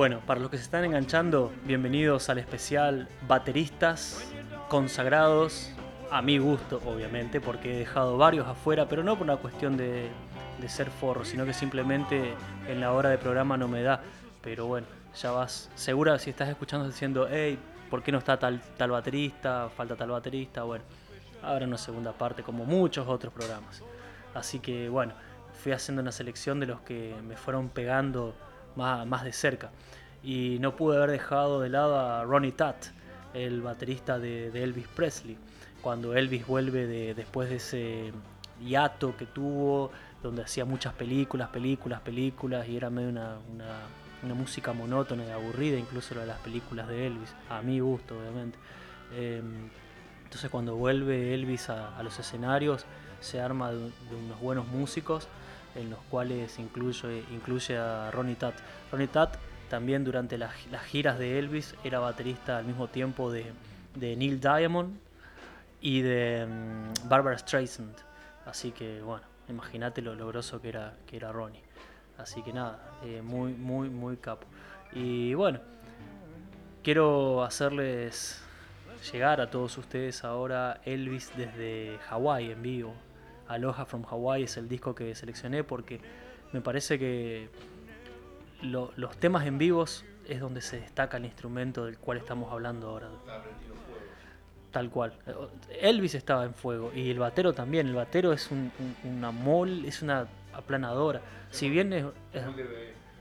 Bueno, 0.00 0.20
para 0.20 0.40
los 0.40 0.50
que 0.50 0.56
se 0.56 0.62
están 0.62 0.82
enganchando, 0.86 1.52
bienvenidos 1.66 2.30
al 2.30 2.38
especial 2.38 3.06
Bateristas 3.28 4.32
consagrados, 4.70 5.74
a 6.10 6.22
mi 6.22 6.38
gusto, 6.38 6.80
obviamente, 6.86 7.38
porque 7.38 7.74
he 7.74 7.78
dejado 7.80 8.16
varios 8.16 8.46
afuera, 8.46 8.88
pero 8.88 9.04
no 9.04 9.16
por 9.18 9.24
una 9.24 9.36
cuestión 9.36 9.76
de, 9.76 10.08
de 10.58 10.68
ser 10.70 10.88
forro, 10.88 11.26
sino 11.26 11.44
que 11.44 11.52
simplemente 11.52 12.32
en 12.66 12.80
la 12.80 12.92
hora 12.92 13.10
de 13.10 13.18
programa 13.18 13.58
no 13.58 13.68
me 13.68 13.82
da. 13.82 14.00
Pero 14.40 14.64
bueno, 14.64 14.86
ya 15.20 15.32
vas 15.32 15.70
segura 15.74 16.18
si 16.18 16.30
estás 16.30 16.48
escuchando 16.48 16.86
diciendo, 16.86 17.28
hey, 17.30 17.58
¿por 17.90 18.02
qué 18.02 18.10
no 18.10 18.16
está 18.16 18.38
tal, 18.38 18.58
tal 18.78 18.92
baterista? 18.92 19.68
Falta 19.68 19.96
tal 19.96 20.12
baterista. 20.12 20.62
Bueno, 20.62 20.82
ahora 21.42 21.66
una 21.66 21.76
segunda 21.76 22.12
parte, 22.12 22.42
como 22.42 22.64
muchos 22.64 23.06
otros 23.06 23.34
programas. 23.34 23.82
Así 24.32 24.60
que 24.60 24.88
bueno, 24.88 25.12
fui 25.62 25.72
haciendo 25.72 26.00
una 26.00 26.10
selección 26.10 26.58
de 26.58 26.68
los 26.68 26.80
que 26.80 27.14
me 27.22 27.36
fueron 27.36 27.68
pegando 27.68 28.34
más, 28.76 29.06
más 29.06 29.24
de 29.24 29.32
cerca. 29.32 29.70
Y 30.22 30.58
no 30.60 30.76
pude 30.76 30.96
haber 30.96 31.10
dejado 31.10 31.60
de 31.60 31.68
lado 31.68 31.98
a 31.98 32.24
Ronnie 32.24 32.52
Tutt, 32.52 32.92
el 33.34 33.62
baterista 33.62 34.18
de, 34.18 34.48
Elvis 34.48 34.88
Presley. 34.88 35.36
Cuando 35.82 36.14
Elvis 36.14 36.46
vuelve 36.46 36.86
de, 36.86 37.14
después 37.14 37.48
de 37.48 37.56
ese 37.56 38.12
hiato 38.62 39.16
que 39.16 39.26
tuvo, 39.26 39.90
donde 40.22 40.42
hacía 40.42 40.64
muchas 40.64 40.92
películas, 40.92 41.48
películas, 41.48 42.00
películas, 42.00 42.68
y 42.68 42.76
era 42.76 42.90
medio 42.90 43.08
una 43.08 43.38
una 44.22 44.34
música 44.34 44.72
monótona 44.72 45.24
y 45.24 45.30
aburrida, 45.30 45.78
incluso 45.78 46.14
de 46.14 46.26
las 46.26 46.38
películas 46.40 46.88
de 46.88 47.06
Elvis, 47.06 47.34
a 47.48 47.62
mi 47.62 47.80
gusto, 47.80 48.18
obviamente. 48.18 48.58
Em, 49.14 49.70
entonces 50.24 50.50
cuando 50.50 50.76
vuelve 50.76 51.34
Elvis 51.34 51.70
a, 51.70 52.00
los 52.02 52.18
escenarios, 52.18 52.84
se 53.20 53.40
arma 53.40 53.70
de, 53.72 53.78
unos 53.78 54.40
buenos 54.40 54.66
músicos, 54.68 55.28
en 55.74 55.90
los 55.90 55.98
cuales 56.10 56.58
incluye, 56.58 57.24
incluye 57.32 57.76
a 57.76 58.10
Ronnie 58.10 58.36
Tutt. 58.36 58.54
Ronnie 58.90 59.08
Tutt 59.08 59.30
también 59.68 60.04
durante 60.04 60.36
las, 60.36 60.52
giras 60.88 61.18
de 61.18 61.38
Elvis 61.38 61.74
era 61.84 62.00
baterista 62.00 62.58
al 62.58 62.64
mismo 62.64 62.88
tiempo 62.88 63.30
de, 63.30 63.52
Neil 63.94 64.40
Diamond 64.40 64.98
y 65.80 66.02
de 66.02 66.40
em, 66.40 66.92
Barbara 67.04 67.38
Streisand. 67.38 67.94
Así 68.46 68.72
que 68.72 69.00
bueno, 69.00 69.24
imagínate 69.48 70.02
lo, 70.02 70.14
logроso 70.14 70.60
que 70.60 70.70
era, 70.70 70.94
que 71.06 71.16
era 71.16 71.30
Ronnie. 71.32 71.62
Así 72.18 72.42
que 72.42 72.52
nada, 72.52 72.78
eh, 73.04 73.22
muy, 73.22 73.52
muy, 73.52 73.88
muy 73.88 74.16
capo. 74.16 74.46
Y 74.92 75.34
bueno, 75.34 75.60
quiero 76.82 77.42
hacerles 77.44 78.42
llegar 79.12 79.40
a 79.40 79.50
todos 79.50 79.78
ustedes 79.78 80.24
ahora 80.24 80.80
Elvis 80.84 81.30
desde 81.36 81.98
Hawái 82.08 82.50
en 82.50 82.62
vivo. 82.62 82.94
Aloha 83.50 83.84
from 83.84 84.04
Hawaii 84.08 84.44
es 84.44 84.56
el 84.56 84.68
disco 84.68 84.94
que 84.94 85.14
seleccioné 85.14 85.64
porque 85.64 86.00
me 86.52 86.60
parece 86.60 86.98
que 86.98 87.48
los 88.62 89.16
temas 89.18 89.46
en 89.46 89.58
vivos 89.58 90.04
es 90.28 90.40
donde 90.40 90.60
se 90.60 90.80
destaca 90.80 91.16
el 91.16 91.24
instrumento 91.24 91.84
del 91.84 91.98
cual 91.98 92.18
estamos 92.18 92.52
hablando 92.52 92.88
ahora. 92.88 93.08
Tal 94.70 94.88
cual. 94.88 95.14
Elvis 95.80 96.14
estaba 96.14 96.44
en 96.44 96.54
fuego 96.54 96.92
y 96.94 97.10
el 97.10 97.18
batero 97.18 97.52
también. 97.52 97.88
El 97.88 97.94
batero 97.94 98.32
es 98.32 98.50
un, 98.52 98.70
una 99.02 99.32
mol, 99.32 99.84
es 99.84 100.00
una 100.00 100.28
aplanadora. 100.52 101.20
Si 101.50 101.68
bien 101.68 101.92
es, 101.92 102.04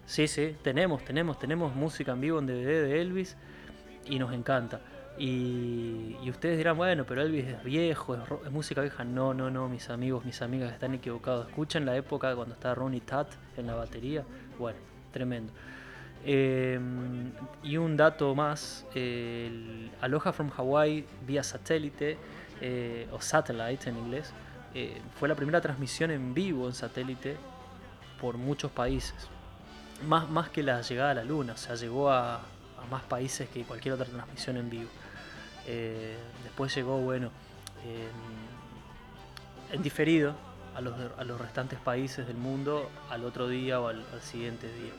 Sí, 0.06 0.28
sí, 0.28 0.56
tenemos, 0.64 1.06
tenemos, 1.06 1.38
tenemos 1.38 1.76
música 1.76 2.14
en 2.14 2.22
vivo 2.22 2.40
en 2.40 2.48
DVD 2.48 2.84
de 2.84 3.00
Elvis 3.00 3.38
y 4.06 4.18
nos 4.18 4.34
encanta. 4.34 4.82
Y, 5.20 6.16
ustedes 6.30 6.58
dirán, 6.58 6.78
bueno, 6.78 7.06
pero 7.06 7.22
Elvis 7.22 7.46
es 7.46 7.64
viejo, 7.64 8.16
es, 8.16 8.52
música 8.52 8.82
vieja. 8.82 9.04
No, 9.04 9.34
no, 9.34 9.52
no, 9.52 9.68
mis 9.68 9.90
amigos, 9.90 10.26
mis 10.26 10.42
amigas 10.42 10.72
están 10.72 10.94
equivocados. 10.94 11.50
Escuchen 11.50 11.86
la 11.86 11.96
época 11.96 12.36
cuando 12.36 12.56
estaba 12.56 12.74
Ronnie 12.76 13.02
Tutt 13.02 13.28
en 13.58 13.68
la 13.68 13.76
batería. 13.76 14.24
Bueno, 14.58 14.80
tremendo. 15.12 15.52
Em, 16.26 17.32
y 17.64 17.78
un 17.78 17.96
dato 17.96 18.34
más, 18.36 18.86
el 18.96 19.92
Aloha 20.02 20.34
from 20.34 20.52
Hawaii 20.58 21.06
vía 21.26 21.44
satélite, 21.44 22.18
eh, 22.62 23.08
o 23.12 23.22
satellite 23.22 23.90
en 23.90 23.98
inglés, 23.98 24.34
eh, 24.74 25.02
fue 25.16 25.28
la 25.28 25.36
primera 25.36 25.62
transmisión 25.62 26.12
en 26.12 26.34
vivo 26.34 26.68
en 26.68 26.74
satélite 26.74 27.38
por 28.20 28.38
muchos 28.38 28.72
países. 28.72 29.16
Más, 30.08 30.30
más 30.30 30.50
que 30.50 30.64
la 30.64 30.82
llegada 30.82 31.12
a 31.12 31.14
la 31.14 31.24
luna, 31.24 31.54
o 31.54 31.58
sea, 31.58 31.76
llegó 31.76 32.10
a, 32.10 32.42
más 32.90 33.04
países 33.04 33.50
que 33.50 33.64
cualquier 33.64 33.94
otra 33.94 34.06
transmisión 34.06 34.58
en 34.58 34.70
vivo. 34.70 34.90
Eh, 35.68 36.18
después 36.44 36.74
llegó, 36.76 36.98
bueno, 37.00 37.32
en 39.72 39.82
diferido 39.82 40.36
a 40.76 40.82
los, 40.82 40.94
a 41.18 41.24
los, 41.24 41.40
restantes 41.40 41.80
países 41.80 42.28
del 42.28 42.38
mundo 42.38 42.90
al 43.10 43.24
otro 43.24 43.48
día 43.48 43.80
o 43.80 43.88
al, 43.88 44.04
siguiente 44.22 44.68
día. 44.68 44.92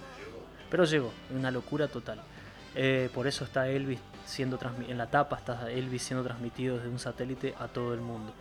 Pero 0.70 0.84
llegó, 0.84 1.12
una 1.30 1.50
locura 1.50 1.88
total. 1.88 2.20
Eh, 2.74 3.10
por 3.12 3.26
eso 3.26 3.44
está 3.44 3.68
Elvis 3.68 3.98
siendo 4.24 4.58
en 4.86 4.96
la 4.96 5.10
tapa 5.10 5.36
está 5.36 5.68
Elvis 5.72 6.02
siendo 6.04 6.22
transmitido 6.22 6.76
desde 6.76 6.88
un 6.88 7.00
satélite 7.00 7.52
a 7.58 7.66
todo 7.66 7.92
el 7.94 8.00
mundo 8.00 8.32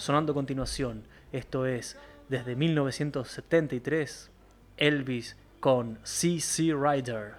sonando 0.00 0.32
a 0.32 0.34
continuación. 0.34 1.04
Esto 1.30 1.66
es 1.66 1.96
desde 2.28 2.56
1973, 2.56 4.30
Elvis 4.78 5.36
con 5.60 5.98
CC 6.02 6.74
Rider. 6.74 7.34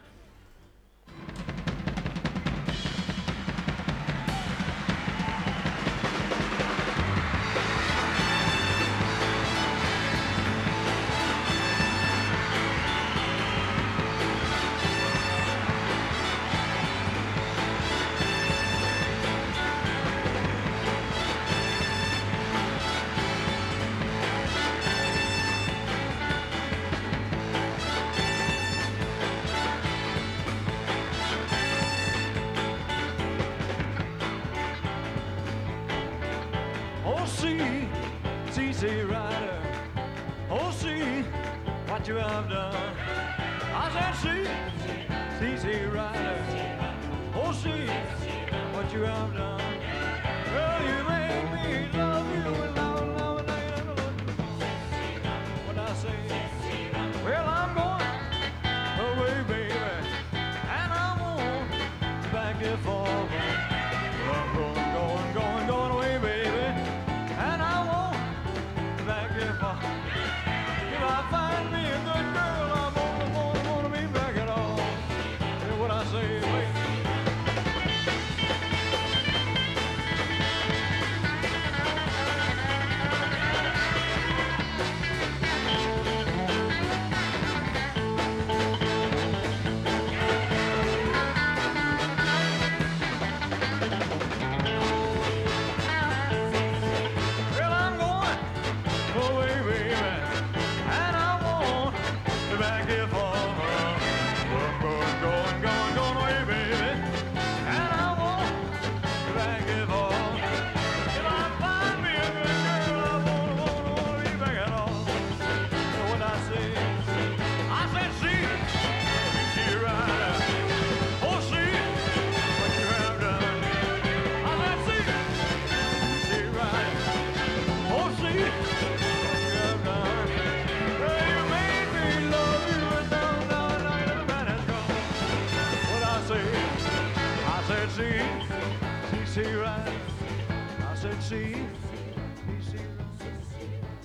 See. 141.31 141.55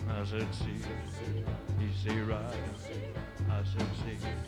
I 0.08 0.24
said, 0.24 0.46
see, 0.54 0.78
he 1.80 2.08
see 2.08 2.20
right. 2.20 2.54
I 3.50 3.64
said, 3.64 3.88
see. 4.04 4.45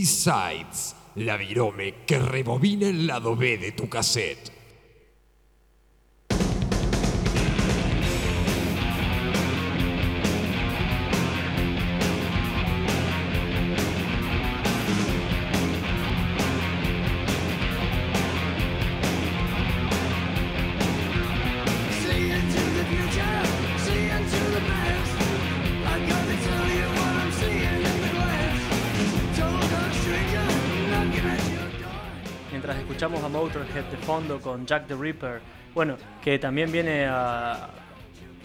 B-Sides, 0.00 0.96
la 1.16 1.36
virome 1.36 2.06
que 2.06 2.18
rebobina 2.18 2.88
el 2.88 3.06
lado 3.06 3.36
B 3.36 3.58
de 3.58 3.72
tu 3.72 3.86
cassette. 3.86 4.49
Con 34.10 34.66
Jack 34.66 34.88
the 34.88 34.96
Ripper, 34.96 35.40
bueno, 35.72 35.96
que 36.20 36.36
también 36.40 36.72
viene 36.72 37.06
a, 37.06 37.68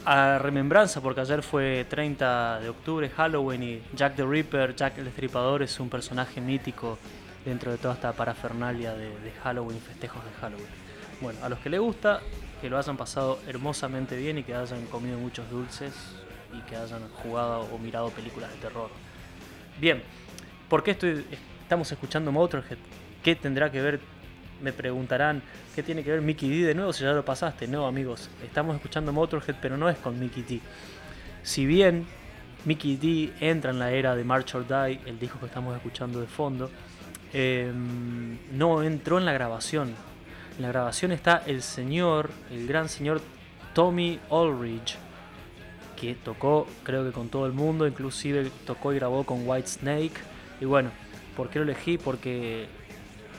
a 0.06 0.38
remembranza 0.38 1.01
porque 1.01 1.21
ayer 1.21 1.41
fue 1.41 1.88
30 1.89 2.60
de 2.60 2.69
octubre, 2.69 3.10
Halloween 3.10 3.63
y 3.63 3.82
Jack 3.95 4.15
the 4.15 4.23
Ripper, 4.23 4.75
Jack 4.75 4.99
el 4.99 5.06
Destripador 5.06 5.63
es 5.63 5.80
un 5.80 5.89
personaje 5.89 6.39
mítico 6.39 6.99
dentro 7.43 7.71
de 7.71 7.80
toda 7.80 7.95
esta 7.95 8.13
parafernalia 8.13 8.93
de, 8.93 9.10
de 9.10 9.32
Halloween, 9.43 9.80
festejos 9.80 10.23
de 10.23 10.32
Halloween. 10.39 10.67
Bueno, 11.19 11.39
a 11.43 11.49
los 11.49 11.58
que 11.58 11.71
les 11.71 11.80
gusta, 11.80 12.21
que 12.62 12.69
lo 12.69 12.78
hayan 12.78 12.95
pasado 12.95 13.39
hermosamente 13.47 14.15
bien 14.15 14.38
y 14.38 14.43
que 14.43 14.54
hayan 14.54 14.86
comido 14.86 15.17
muchos 15.17 15.49
dulces 15.49 15.95
y 16.54 16.62
que 16.69 16.75
hayan 16.75 17.10
jugado 17.10 17.62
o 17.73 17.80
mirado 17.80 18.12
películas 18.12 18.51
de 18.51 18.58
terror. 18.58 18.91
Bien, 19.80 20.04
¿por 20.69 20.84
qué 20.84 20.91
estoy, 20.91 21.25
estamos 21.63 21.91
escuchando 21.91 22.32
Motorhead? 22.32 22.78
¿Qué 23.23 23.36
tendrá 23.36 23.71
que 23.71 23.82
ver? 23.82 23.99
Me 24.62 24.72
preguntarán, 24.72 25.41
¿qué 25.76 25.84
tiene 25.84 26.04
que 26.04 26.12
ver 26.12 26.22
Mickey 26.22 26.50
D 26.50 26.68
de 26.68 26.76
nuevo 26.76 26.94
si 26.94 27.04
ya 27.04 27.12
lo 27.12 27.26
pasaste? 27.26 27.68
No, 27.68 27.88
amigos, 27.88 28.30
estamos 28.44 28.76
escuchando 28.76 29.12
Motorhead, 29.12 29.56
pero 29.62 29.78
no 29.78 29.89
es 29.89 29.98
con 29.98 30.20
Mickey 30.20 30.44
D. 30.44 30.62
Si 31.44 31.65
bien 31.65 32.06
Mickey 32.63 32.96
D 32.96 33.34
entra 33.46 33.72
en 33.72 33.80
la 33.80 33.91
era 33.91 34.15
de 34.15 34.24
March 34.24 34.56
or 34.56 34.65
Die, 34.68 35.00
el 35.06 35.20
disco 35.20 35.39
que 35.39 35.46
estamos 35.48 35.76
escuchando 35.76 36.22
de 36.22 36.28
fondo, 36.28 36.72
eh, 37.34 37.72
no 38.54 38.82
entró 38.82 39.18
en 39.18 39.26
la 39.26 39.34
grabación. 39.34 39.94
En 40.56 40.62
la 40.62 40.70
grabación 40.70 41.12
está 41.12 41.44
el 41.46 41.62
señor, 41.62 42.30
el 42.50 42.65
gran 42.65 42.88
señor 42.88 43.22
Tommy 43.74 44.20
Aldridge, 44.32 44.98
que 45.98 46.15
tocó 46.15 46.65
creo 46.84 47.04
que 47.04 47.12
con 47.12 47.28
todo 47.30 47.46
el 47.46 47.52
mundo, 47.52 47.88
inclusive 47.88 48.50
tocó 48.65 48.94
y 48.94 48.96
grabó 48.96 49.26
con 49.26 49.48
White 49.48 49.68
Snake. 49.68 50.13
Y 50.62 50.65
bueno, 50.65 50.91
¿por 51.36 51.50
qué 51.50 51.60
lo 51.60 51.65
elegí? 51.65 51.98
Porque 51.98 52.68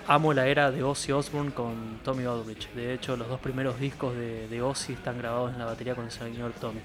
amo 0.09 0.33
la 0.33 0.47
era 0.47 0.71
de 0.71 0.83
Ozzy 0.83 1.12
Osbourne 1.12 1.53
con 1.53 2.01
Tommy 2.05 2.25
Aldridge. 2.25 2.71
De 2.75 2.95
hecho, 2.95 3.16
los 3.16 3.29
dos 3.29 3.40
primeros 3.40 3.79
discos 3.81 4.14
de, 4.14 4.49
de 4.49 4.62
Ozzy 4.62 4.92
están 4.92 5.19
grabados 5.19 5.53
en 5.53 5.59
la 5.59 5.64
batería 5.64 5.95
con 5.95 6.05
el 6.05 6.11
señor 6.11 6.53
Tommy. 6.53 6.81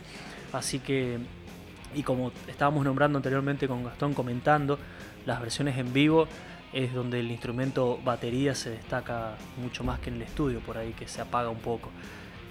Así 0.54 0.80
que, 0.80 1.20
y 1.94 2.04
como 2.04 2.32
estábamos 2.48 2.84
nombrando 2.84 3.18
anteriormente 3.18 3.68
con 3.68 3.84
Gastón 3.84 4.14
comentando, 4.14 4.80
las 5.26 5.40
versiones 5.40 5.78
en 5.78 5.94
vivo 5.94 6.28
es 6.74 6.94
donde 6.94 7.20
el 7.20 7.30
instrumento 7.32 8.00
batería 8.04 8.56
se 8.56 8.70
destaca 8.70 9.36
mucho 9.58 9.84
más 9.84 10.00
que 10.00 10.10
en 10.10 10.16
el 10.16 10.22
estudio, 10.24 10.60
por 10.62 10.78
ahí 10.78 10.94
que 10.94 11.08
se 11.08 11.22
apaga 11.22 11.50
un 11.50 11.60
poco. 11.60 11.90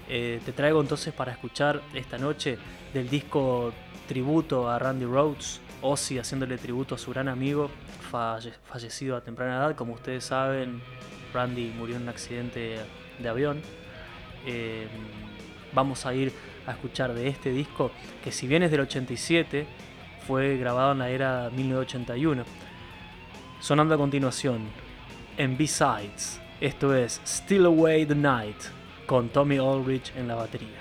Eh, 0.07 0.41
te 0.45 0.51
traigo 0.51 0.81
entonces 0.81 1.13
para 1.13 1.31
escuchar 1.31 1.81
esta 1.93 2.17
noche 2.17 2.57
del 2.93 3.09
disco 3.09 3.73
tributo 4.07 4.69
a 4.69 4.77
Randy 4.77 5.05
Rhodes, 5.05 5.61
Ozzy 5.81 6.19
haciéndole 6.19 6.57
tributo 6.57 6.95
a 6.95 6.97
su 6.97 7.11
gran 7.11 7.27
amigo, 7.27 7.69
falle- 8.11 8.53
fallecido 8.65 9.15
a 9.15 9.21
temprana 9.21 9.57
edad. 9.57 9.75
Como 9.75 9.93
ustedes 9.93 10.23
saben, 10.25 10.81
Randy 11.33 11.71
murió 11.77 11.95
en 11.95 12.03
un 12.03 12.09
accidente 12.09 12.77
de 13.19 13.29
avión. 13.29 13.61
Eh, 14.45 14.87
vamos 15.73 16.05
a 16.05 16.13
ir 16.13 16.31
a 16.67 16.71
escuchar 16.71 17.13
de 17.13 17.27
este 17.27 17.51
disco, 17.51 17.91
que 18.23 18.31
si 18.31 18.47
bien 18.47 18.63
es 18.63 18.71
del 18.71 18.81
87, 18.81 19.65
fue 20.27 20.57
grabado 20.57 20.91
en 20.91 20.99
la 20.99 21.09
era 21.09 21.49
1981. 21.49 22.43
Sonando 23.59 23.95
a 23.95 23.97
continuación, 23.97 24.61
en 25.37 25.57
B-Sides, 25.57 26.39
esto 26.59 26.93
es 26.95 27.21
Still 27.25 27.65
Away 27.65 28.05
the 28.05 28.15
Night, 28.15 28.57
con 29.07 29.29
Tommy 29.29 29.57
Aldrich 29.57 30.11
en 30.15 30.27
la 30.27 30.35
batería. 30.35 30.79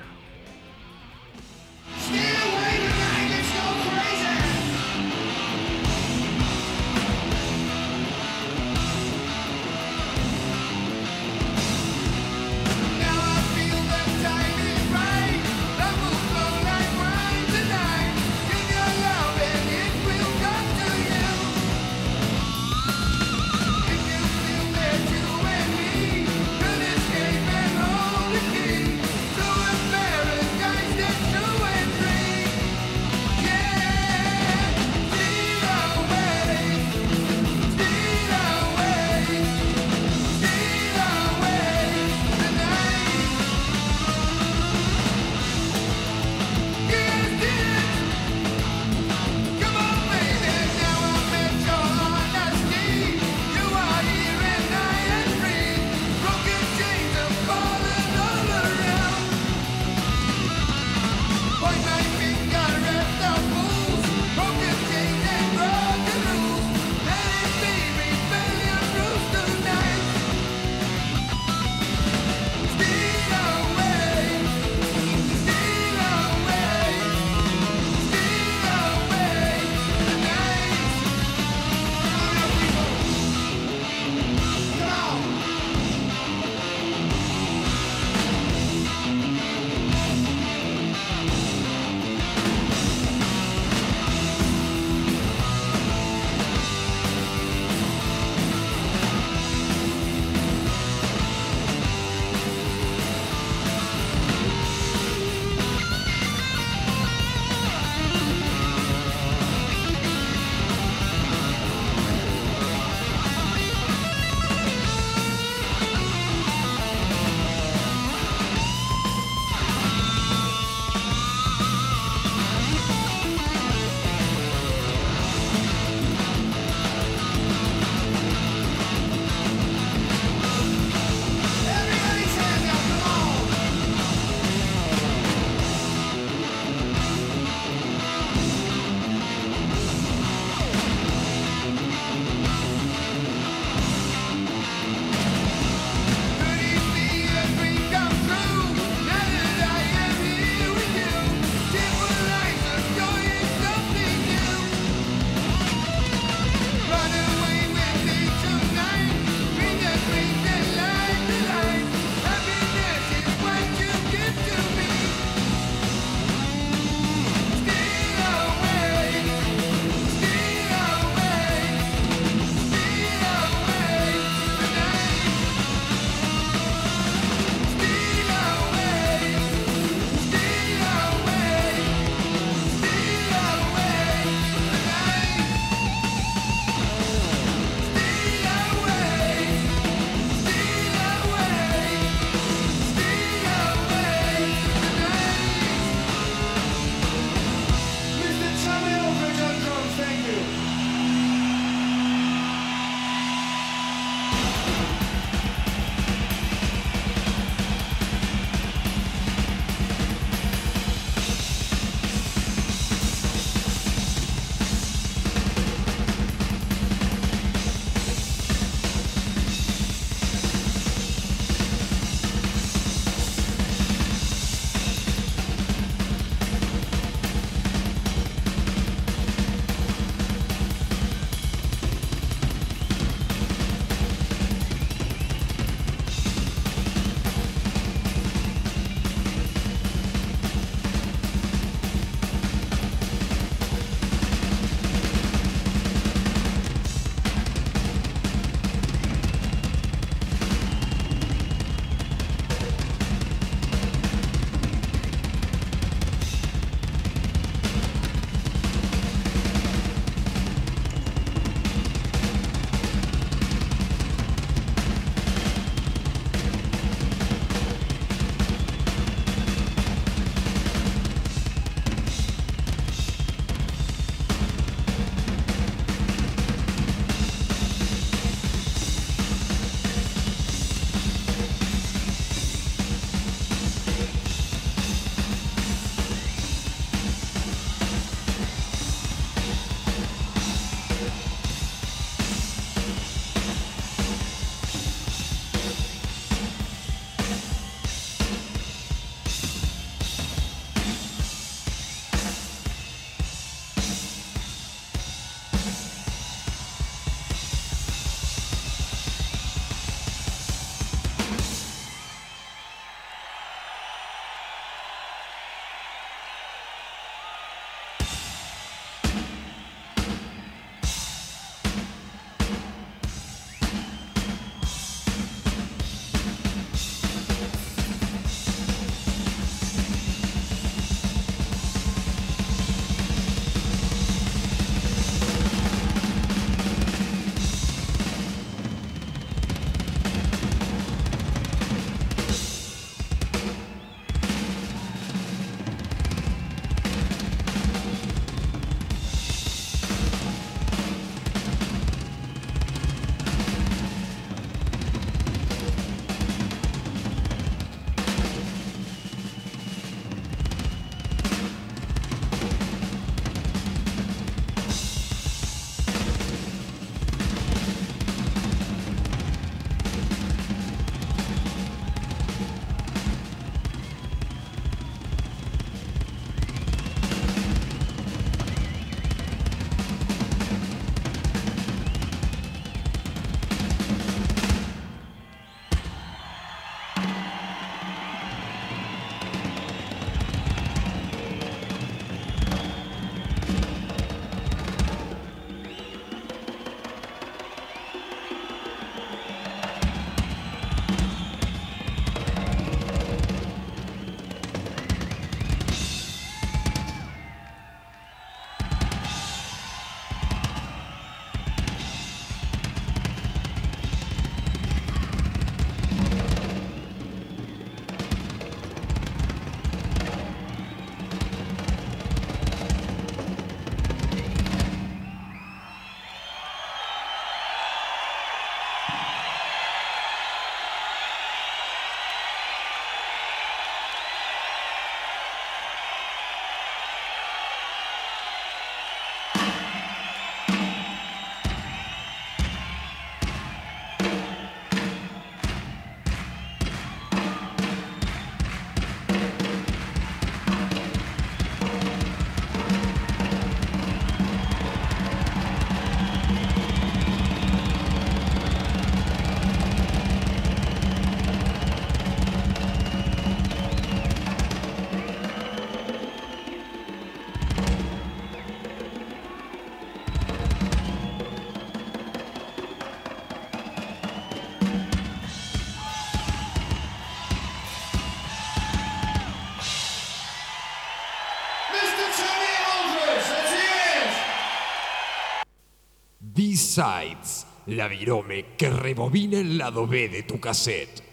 B-Sides, 486.70 487.46
la 487.66 487.88
virome 487.88 488.54
que 488.56 488.70
rebobina 488.70 489.40
el 489.40 489.58
lado 489.58 489.88
B 489.88 490.08
de 490.08 490.22
tu 490.22 490.38
cassette. 490.38 491.09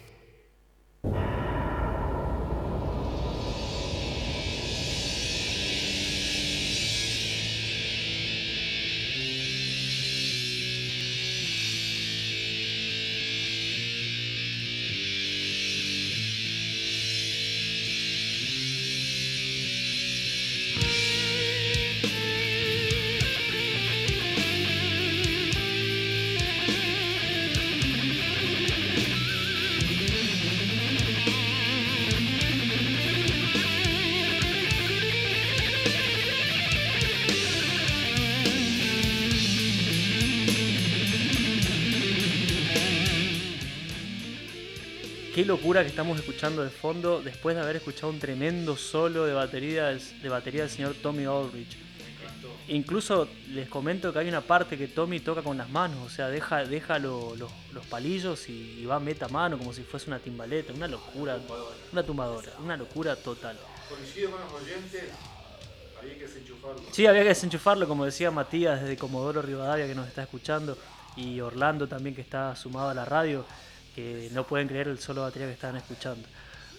Locura 45.68 45.82
que 45.84 45.89
estamos 45.89 46.18
escuchando 46.18 46.63
de 46.63 46.70
fondo 46.70 47.22
después 47.22 47.53
de 47.53 47.61
haber 47.61 47.76
escuchado 47.76 48.07
un 48.09 48.20
tremendo 48.20 48.78
solo 48.78 49.26
de 49.26 49.34
batería 49.34 49.88
de 49.88 50.30
batería 50.30 50.61
del 50.61 50.70
señor 50.70 50.95
Tommy 51.03 51.26
Aldrich. 51.26 51.78
Incluso 52.70 53.28
les 53.49 53.68
comento 53.68 54.13
que 54.13 54.20
hay 54.20 54.30
una 54.30 54.39
parte 54.39 54.78
que 54.78 54.88
Tommy 54.88 55.20
toca 55.20 55.41
con 55.41 55.57
las 55.57 55.70
manos, 55.70 55.97
o 56.05 56.09
sea, 56.09 56.30
deja, 56.30 56.63
deja 56.63 56.99
lo- 56.99 57.36
lo- 57.36 57.51
los 57.74 57.86
palillos 57.88 58.47
y, 58.47 58.80
y 58.80 58.86
va 58.86 58.97
meta 59.01 59.28
mano 59.28 59.57
como 59.57 59.74
si 59.74 59.84
fuese 59.84 60.09
una 60.09 60.20
timbaleta, 60.20 60.72
una 60.72 60.88
locura, 60.88 61.38
una 61.91 62.01
tumbadora, 62.03 62.53
una 62.63 62.78
locura 62.78 63.18
total. 63.18 63.57
Coincido 63.89 64.32
con 64.32 64.39
los 64.39 64.53
oyentes, 64.53 65.03
había 65.99 66.13
que 66.18 66.28
desenchufarlo. 66.28 66.82
Sí, 66.93 67.05
había 67.05 67.24
que 67.24 67.30
desenchufarlo, 67.30 67.88
como 67.89 68.05
decía 68.05 68.32
Matías 68.32 68.80
desde 68.82 68.95
Comodoro 68.95 69.41
Rivadavia 69.41 69.86
que 69.86 69.95
nos 69.95 70.07
está 70.07 70.24
escuchando 70.24 70.78
y 71.18 71.41
Orlando 71.41 71.88
también 71.89 72.15
que 72.15 72.22
está 72.22 72.55
sumado 72.55 72.88
a 72.89 72.93
la 72.93 73.03
radio, 73.03 73.45
que 73.98 74.30
no 74.32 74.45
pueden 74.45 74.68
creer 74.68 74.89
el 74.89 75.00
solo 75.00 75.24
batería 75.24 75.48
que 75.48 75.54
estaban 75.54 75.78
escuchando. 75.78 76.28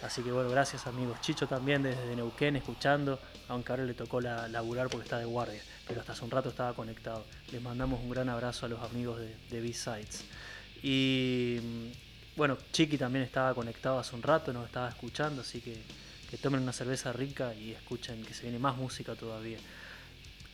Así 0.03 0.23
que 0.23 0.31
bueno, 0.31 0.49
gracias 0.49 0.87
amigos. 0.87 1.21
Chicho 1.21 1.49
también 1.49 1.83
desde 1.83 2.15
Neuquén 2.15 2.55
escuchando, 2.55 3.19
aunque 3.49 3.73
ahora 3.73 3.85
le 3.85 3.95
tocó 3.95 4.21
la, 4.21 4.47
laburar 4.47 4.89
porque 4.89 5.03
está 5.03 5.19
de 5.19 5.25
guardia, 5.25 5.61
pero 5.89 5.99
hasta 6.01 6.13
hace 6.13 6.25
un 6.25 6.31
rato 6.31 6.51
estaba 6.51 6.75
conectado. 6.75 7.25
Les 7.51 7.61
mandamos 7.61 8.01
un 8.01 8.11
gran 8.11 8.29
abrazo 8.29 8.67
a 8.67 8.69
los 8.69 8.81
amigos 8.83 9.19
de, 9.19 9.35
de 9.51 9.61
B-Sides. 9.61 10.25
Y 10.85 11.91
bueno, 12.37 12.57
Chiqui 12.71 12.97
también 12.97 13.25
estaba 13.25 13.53
conectado 13.53 13.99
hace 13.99 14.15
un 14.15 14.23
rato, 14.23 14.53
nos 14.53 14.67
estaba 14.67 14.89
escuchando, 14.89 15.43
así 15.43 15.61
que 15.61 15.83
que 16.31 16.37
tomen 16.37 16.61
una 16.61 16.73
cerveza 16.73 17.13
rica 17.13 17.55
y 17.55 17.73
escuchen 17.73 18.23
que 18.23 18.35
se 18.35 18.43
viene 18.43 18.59
más 18.59 18.77
música 18.77 19.15
todavía. 19.15 19.59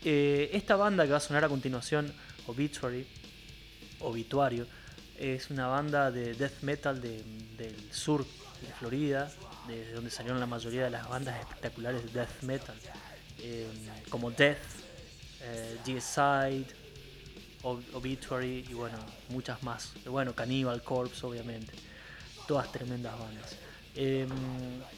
Eh, 0.04 0.50
esta 0.52 0.76
banda 0.76 1.04
que 1.04 1.10
va 1.10 1.16
a 1.16 1.20
sonar 1.20 1.44
a 1.44 1.48
continuación, 1.48 2.12
Obituary, 2.46 3.06
Obituario, 4.00 4.66
es 5.32 5.50
una 5.50 5.66
banda 5.68 6.10
de 6.10 6.34
death 6.34 6.60
metal 6.62 7.00
de- 7.00 7.22
del 7.56 7.74
sur 7.92 8.24
de 8.24 8.66
Florida, 8.78 9.30
desde 9.66 9.92
donde 9.92 10.10
salieron 10.10 10.38
la 10.40 10.46
mayoría 10.46 10.84
de 10.84 10.90
las 10.90 11.08
bandas 11.08 11.38
espectaculares 11.40 12.04
de 12.04 12.10
death 12.20 12.42
metal, 12.42 12.76
eh, 13.38 13.66
como 14.10 14.30
Death, 14.30 14.58
eh, 15.42 15.78
Deicide, 15.84 16.66
Ob- 17.62 17.82
Obituary 17.94 18.66
y 18.68 18.74
bueno, 18.74 18.98
muchas 19.30 19.62
más. 19.62 19.92
Bueno, 20.06 20.34
Cannibal 20.34 20.82
Corpse, 20.82 21.24
obviamente. 21.26 21.72
Todas 22.46 22.70
tremendas 22.70 23.18
bandas. 23.18 23.56
Em, 23.96 24.28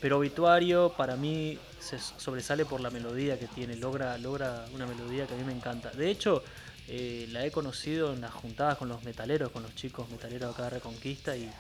pero 0.01 0.19
Obituario 0.19 0.93
para 0.97 1.17
mí 1.17 1.59
se 1.79 1.99
sobresale 1.99 2.65
por 2.65 2.81
la 2.81 2.91
melodía 2.91 3.39
que 3.39 3.47
tiene, 3.47 3.77
logra, 3.77 4.19
logra 4.19 4.65
una 4.75 4.87
melodía 4.87 5.27
que 5.27 5.35
a 5.35 5.37
mí 5.37 5.45
me 5.45 5.53
encanta. 5.53 5.91
De 5.91 6.11
hecho, 6.11 6.43
eh, 6.89 7.27
la 7.33 7.45
he 7.45 7.51
conocido 7.51 8.13
en 8.13 8.21
las 8.21 8.33
juntadas 8.33 8.79
con 8.79 8.89
los 8.89 9.03
metaleros, 9.05 9.51
con 9.51 9.63
los 9.63 9.75
chicos 9.75 10.09
metaleros 10.11 10.55
acá 10.55 10.65
de 10.65 10.71
Reconquista 10.71 11.37
y 11.37 11.51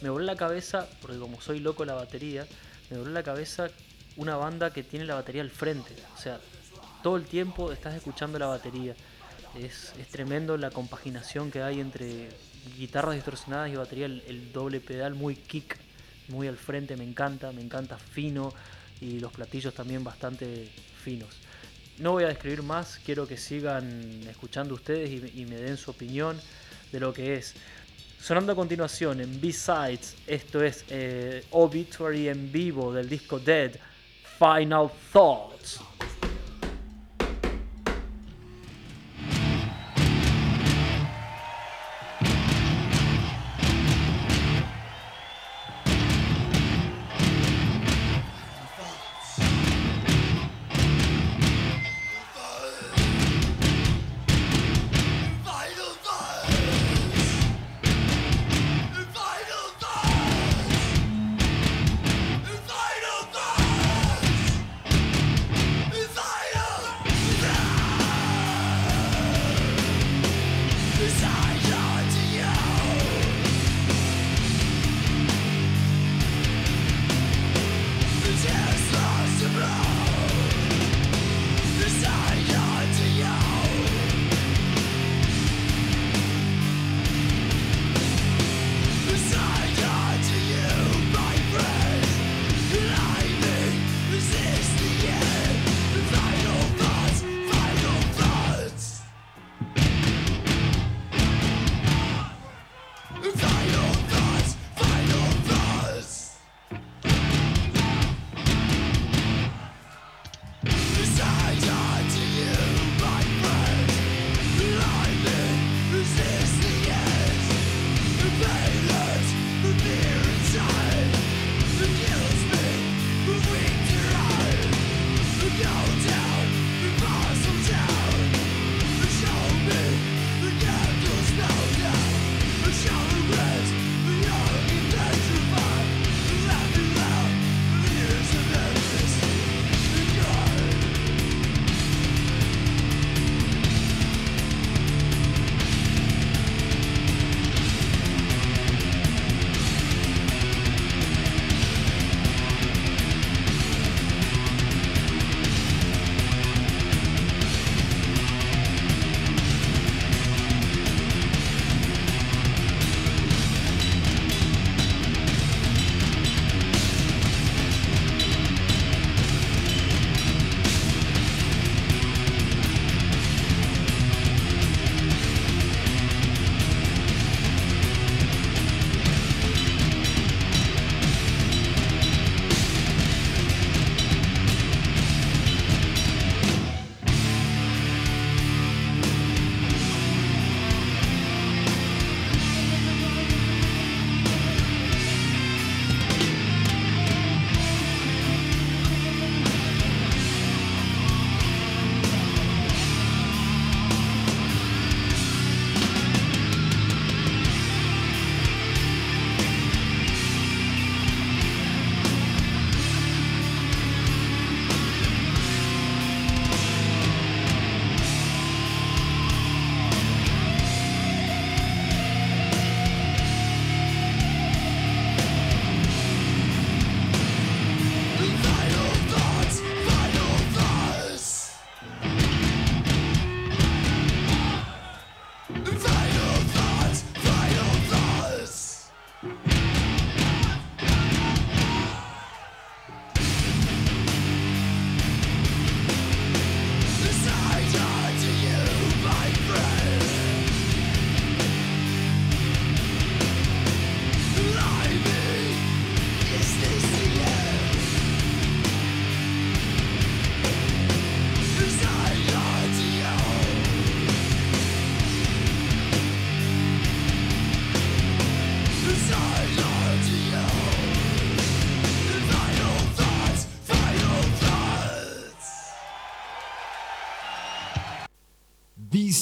me 0.00 0.08
voló 0.10 0.24
la 0.24 0.36
cabeza, 0.36 0.88
porque 1.02 1.18
como 1.18 1.40
soy 1.40 1.60
loco 1.60 1.84
la 1.84 1.94
batería, 1.94 2.46
me 2.90 2.98
voló 2.98 3.10
la 3.10 3.22
cabeza 3.22 3.68
una 4.16 4.36
banda 4.36 4.72
que 4.72 4.82
tiene 4.82 5.04
la 5.04 5.14
batería 5.14 5.42
al 5.42 5.50
frente. 5.50 5.94
O 6.14 6.18
sea, 6.18 6.40
todo 7.02 7.16
el 7.16 7.24
tiempo 7.24 7.72
estás 7.72 7.94
escuchando 7.94 8.38
la 8.38 8.46
batería. 8.46 8.94
Es, 9.58 9.92
es 9.98 10.08
tremendo 10.08 10.56
la 10.56 10.70
compaginación 10.70 11.50
que 11.50 11.62
hay 11.62 11.80
entre 11.80 12.28
guitarras 12.76 13.14
distorsionadas 13.14 13.70
y 13.70 13.76
batería, 13.76 14.06
el, 14.06 14.22
el 14.26 14.52
doble 14.52 14.80
pedal 14.80 15.14
muy 15.14 15.36
kick, 15.36 15.78
muy 16.28 16.48
al 16.48 16.56
frente, 16.56 16.96
me 16.96 17.04
encanta, 17.04 17.52
me 17.52 17.60
encanta 17.60 17.98
fino 17.98 18.52
y 19.00 19.20
los 19.20 19.32
platillos 19.32 19.74
también 19.74 20.02
bastante 20.02 20.70
finos. 21.02 21.43
No 21.98 22.12
voy 22.12 22.24
a 22.24 22.28
describir 22.28 22.62
más, 22.62 23.00
quiero 23.04 23.26
que 23.26 23.36
sigan 23.36 24.20
escuchando 24.28 24.74
ustedes 24.74 25.10
y, 25.10 25.44
me 25.46 25.56
den 25.56 25.76
su 25.76 25.92
opinión 25.92 26.40
de 26.90 27.00
lo 27.00 27.12
que 27.12 27.34
es. 27.34 27.54
Sonando 28.20 28.52
a 28.52 28.56
continuación 28.56 29.20
en 29.20 29.40
B-Sides, 29.40 30.16
esto 30.26 30.64
es 30.64 30.84
eh, 30.88 31.44
Obituary 31.50 32.28
en 32.28 32.50
vivo 32.50 32.92
del 32.92 33.08
disco 33.08 33.38
Dead. 33.38 33.72
Final 34.38 34.90
thoughts! 35.12 35.78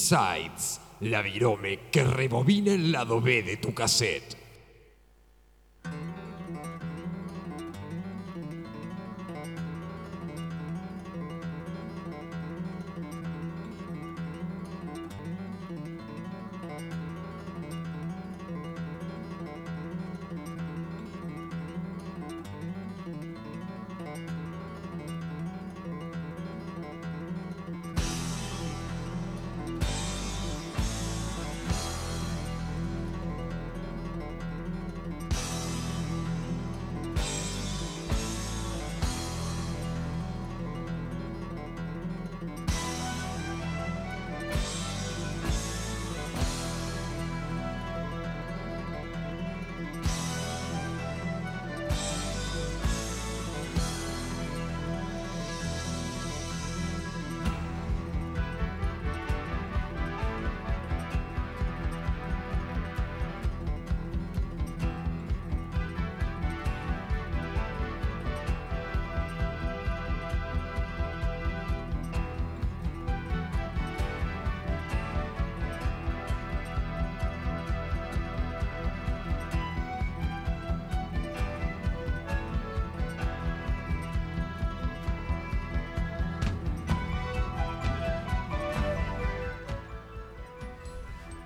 B-Sides, 0.03 0.81
la 1.03 1.23
virome 1.23 1.79
que 1.93 2.03
rebobina 2.03 2.73
el 2.73 2.91
lado 2.91 3.21
B 3.21 3.45
de 3.45 3.57
tu 3.59 3.73
cassette. 3.73 4.41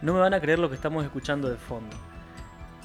No 0.07 0.15
me 0.15 0.21
van 0.21 0.35
a 0.35 0.41
creer 0.41 0.61
lo 0.61 0.69
que 0.69 0.77
estamos 0.77 1.05
escuchando 1.05 1.49
de 1.49 1.57
fondo. 1.57 1.97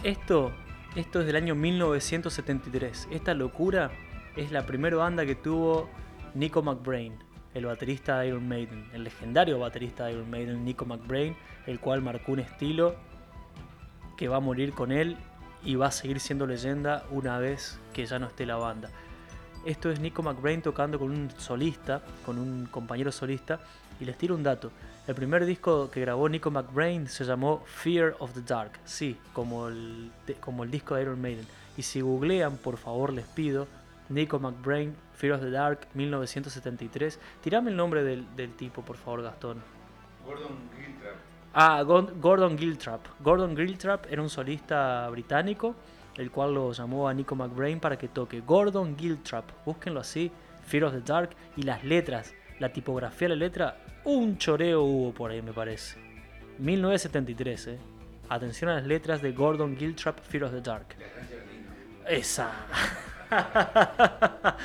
Esto, 0.04 0.52
esto 0.96 1.20
es 1.20 1.28
del 1.28 1.36
año 1.36 1.54
1973. 1.54 3.10
Esta 3.12 3.36
locura 3.36 3.92
es 4.36 4.52
la 4.52 4.66
primera 4.66 4.98
banda 4.98 5.24
que 5.24 5.36
tuvo 5.36 5.88
Nico 6.34 6.64
McBrain, 6.64 7.14
el 7.54 7.68
baterista 7.68 8.18
de 8.18 8.30
Iron 8.30 8.48
Maiden, 8.48 8.90
el 8.92 9.04
legendario 9.04 9.60
baterista 9.60 10.06
de 10.06 10.14
Iron 10.14 10.32
Maiden, 10.32 10.66
Nico 10.66 10.84
McBrain, 10.88 11.36
el 11.68 11.80
cual 11.80 12.02
marcó 12.02 12.32
un 12.32 12.40
estilo 12.40 12.96
que 14.18 14.28
va 14.28 14.38
a 14.38 14.40
morir 14.40 14.74
con 14.74 14.92
él 14.92 15.16
y 15.64 15.76
va 15.76 15.90
a 15.90 15.92
seguir 15.92 16.20
siendo 16.20 16.48
leyenda 16.48 17.06
una 17.12 17.38
vez 17.38 17.80
que 17.94 18.04
ya 18.04 18.18
no 18.18 18.26
esté 18.26 18.48
la 18.48 18.56
banda. 18.56 18.90
Esto 19.64 19.92
es 19.92 20.00
Nico 20.00 20.24
McBrain 20.24 20.64
tocando 20.64 20.98
con 20.98 21.12
un 21.12 21.30
solista, 21.38 22.02
con 22.26 22.40
un 22.40 22.66
compañero 22.66 23.12
solista, 23.12 23.60
y 24.00 24.06
les 24.06 24.18
tiro 24.18 24.34
un 24.34 24.42
dato. 24.42 24.72
El 25.08 25.16
primer 25.16 25.45
disco 25.45 25.89
que 25.89 26.02
grabó 26.02 26.30
Nico 26.30 26.52
McBrain 26.52 27.08
se 27.08 27.26
llamó 27.26 27.64
Fear 27.66 28.16
of 28.20 28.34
the 28.34 28.41
Dark, 28.41 28.74
sí, 28.86 29.18
como 29.34 29.68
el, 29.68 30.12
como 30.39 30.64
el 30.64 30.70
disco 30.70 30.93
de 30.93 31.02
Iron 31.02 31.20
Maiden. 31.20 31.47
Y 31.76 31.82
si 31.82 32.02
googlean, 32.02 32.58
por 32.58 32.78
favor, 32.78 33.12
les 33.12 33.26
pido, 33.26 33.68
Nico 34.10 34.39
McBrain, 34.39 34.95
Fear 35.16 35.34
of 35.34 35.41
the 35.41 35.49
Dark, 35.49 35.88
1973. 35.95 37.20
Tirame 37.41 37.72
el 37.72 37.78
nombre 37.78 38.04
del, 38.04 38.28
del 38.36 38.54
tipo, 38.54 38.84
por 38.84 38.95
favor, 38.95 39.24
Gastón. 39.24 39.64
Gordon 40.24 40.58
Giltrap. 40.78 41.16
Ah, 41.54 41.82
Gordon 41.84 42.58
Giltrap. 42.58 43.02
Gordon 43.22 43.58
Giltrap 43.58 44.06
era 44.12 44.22
un 44.22 44.30
solista 44.30 45.10
británico, 45.10 45.76
el 46.18 46.30
cual 46.30 46.54
lo 46.54 46.72
llamó 46.74 47.08
a 47.08 47.14
Nico 47.14 47.36
McBrain 47.36 47.80
para 47.80 47.97
que 47.97 48.08
toque. 48.08 48.41
Gordon 48.41 48.95
Giltrap, 48.95 49.45
búsquenlo 49.66 49.99
así, 49.99 50.32
Fear 50.68 50.84
of 50.84 50.93
the 50.93 51.02
Dark, 51.02 51.32
y 51.58 51.64
las 51.64 51.84
letras, 51.84 52.34
la 52.62 52.70
tipografía 52.70 53.28
de 53.28 53.36
la 53.36 53.39
letra, 53.39 53.76
un 54.05 54.38
choreo 54.38 54.84
hubo 54.84 55.12
por 55.14 55.32
ahí, 55.32 55.41
me 55.41 55.51
parece. 55.51 55.97
1973, 56.59 57.68
eh. 57.68 57.78
Atención 58.30 58.70
a 58.70 58.76
las 58.76 58.86
letras 58.86 59.20
de 59.22 59.32
Gordon 59.32 59.76
Giltrap, 59.76 60.20
Fear 60.20 60.43
of 60.43 60.51
the 60.51 60.62
Dark. 60.62 60.95
Esa. 62.07 62.51
Para 63.30 64.57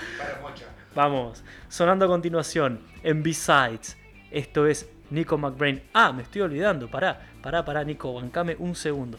mocha. 0.43 0.67
Vamos, 0.95 1.43
sonando 1.69 2.05
a 2.05 2.09
continuación, 2.09 2.81
en 3.03 3.23
B-Sides, 3.23 3.97
esto 4.31 4.67
es 4.67 4.91
Nico 5.09 5.39
McBrain. 5.39 5.83
Ah, 5.95 6.13
me 6.13 6.23
estoy 6.23 6.43
olvidando, 6.43 6.91
pará, 6.91 7.19
pará, 7.43 7.65
pará, 7.65 7.83
Nico, 7.83 8.13
bancame 8.13 8.57
un 8.59 8.75
segundo. 8.75 9.17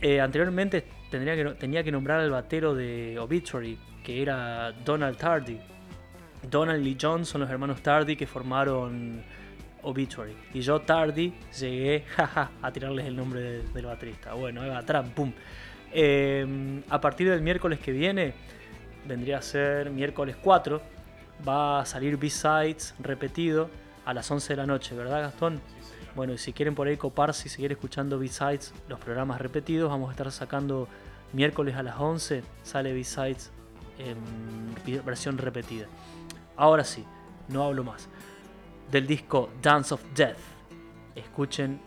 Eh, 0.00 0.18
anteriormente 0.18 0.86
tendría 1.10 1.36
que, 1.36 1.44
tenía 1.56 1.84
que 1.84 1.92
nombrar 1.92 2.20
al 2.20 2.30
batero 2.30 2.74
de 2.74 3.18
Obituary, 3.18 3.78
que 4.02 4.22
era 4.22 4.72
Donald 4.72 5.18
Tardy. 5.18 5.60
Donald 6.50 6.86
y 6.86 6.96
John 7.00 7.24
son 7.24 7.40
los 7.42 7.50
hermanos 7.50 7.82
Tardy 7.82 8.16
que 8.16 8.26
formaron 8.26 9.22
Obituary. 9.82 10.36
Y 10.54 10.60
yo, 10.60 10.80
Tardy, 10.80 11.32
llegué 11.58 12.04
jaja, 12.16 12.50
a 12.62 12.72
tirarles 12.72 13.06
el 13.06 13.16
nombre 13.16 13.40
de- 13.40 13.62
del 13.62 13.86
baterista. 13.86 14.34
Bueno, 14.34 14.62
ahí 14.62 14.68
va, 14.70 14.82
tram, 14.82 15.10
pum. 15.10 15.32
Eh, 15.92 16.82
a 16.90 17.00
partir 17.00 17.30
del 17.30 17.40
miércoles 17.42 17.78
que 17.78 17.92
viene, 17.92 18.34
vendría 19.06 19.38
a 19.38 19.42
ser 19.42 19.90
miércoles 19.90 20.36
4, 20.42 20.80
va 21.48 21.80
a 21.80 21.86
salir 21.86 22.16
B-Sides 22.18 22.94
repetido 23.00 23.70
a 24.04 24.12
las 24.12 24.30
11 24.30 24.52
de 24.52 24.56
la 24.56 24.66
noche, 24.66 24.94
¿verdad 24.94 25.22
Gastón? 25.22 25.60
Bueno, 26.16 26.32
y 26.32 26.38
si 26.38 26.52
quieren 26.52 26.74
por 26.74 26.88
ahí 26.88 26.96
coparse 26.96 27.46
y 27.46 27.50
seguir 27.50 27.70
escuchando 27.72 28.18
B-Sides, 28.18 28.74
los 28.88 28.98
programas 28.98 29.40
repetidos, 29.40 29.88
vamos 29.90 30.08
a 30.08 30.12
estar 30.12 30.30
sacando 30.32 30.88
miércoles 31.32 31.76
a 31.76 31.82
las 31.82 31.98
11, 31.98 32.42
sale 32.62 32.92
B-Sides 32.92 33.50
en 33.98 35.04
versión 35.04 35.38
repetida. 35.38 35.86
Ahora 36.58 36.82
sí, 36.82 37.04
no 37.48 37.62
hablo 37.62 37.84
más. 37.84 38.08
Del 38.90 39.06
disco 39.06 39.48
Dance 39.62 39.94
of 39.94 40.02
Death, 40.14 40.36
escuchen 41.14 41.80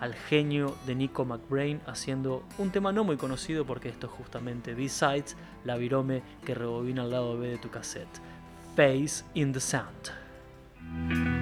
al 0.00 0.14
genio 0.14 0.74
de 0.86 0.94
Nico 0.94 1.26
McBrain 1.26 1.80
haciendo 1.86 2.42
un 2.58 2.70
tema 2.70 2.90
no 2.90 3.04
muy 3.04 3.18
conocido 3.18 3.66
porque 3.66 3.90
esto 3.90 4.06
es 4.06 4.12
justamente 4.14 4.74
B-Sides, 4.74 5.36
la 5.64 5.76
virome 5.76 6.22
que 6.44 6.54
rebobina 6.54 7.02
al 7.02 7.10
lado 7.10 7.38
B 7.38 7.48
de 7.48 7.58
tu 7.58 7.68
cassette. 7.68 8.20
Face 8.74 9.24
in 9.34 9.52
the 9.52 9.60
Sound. 9.60 11.33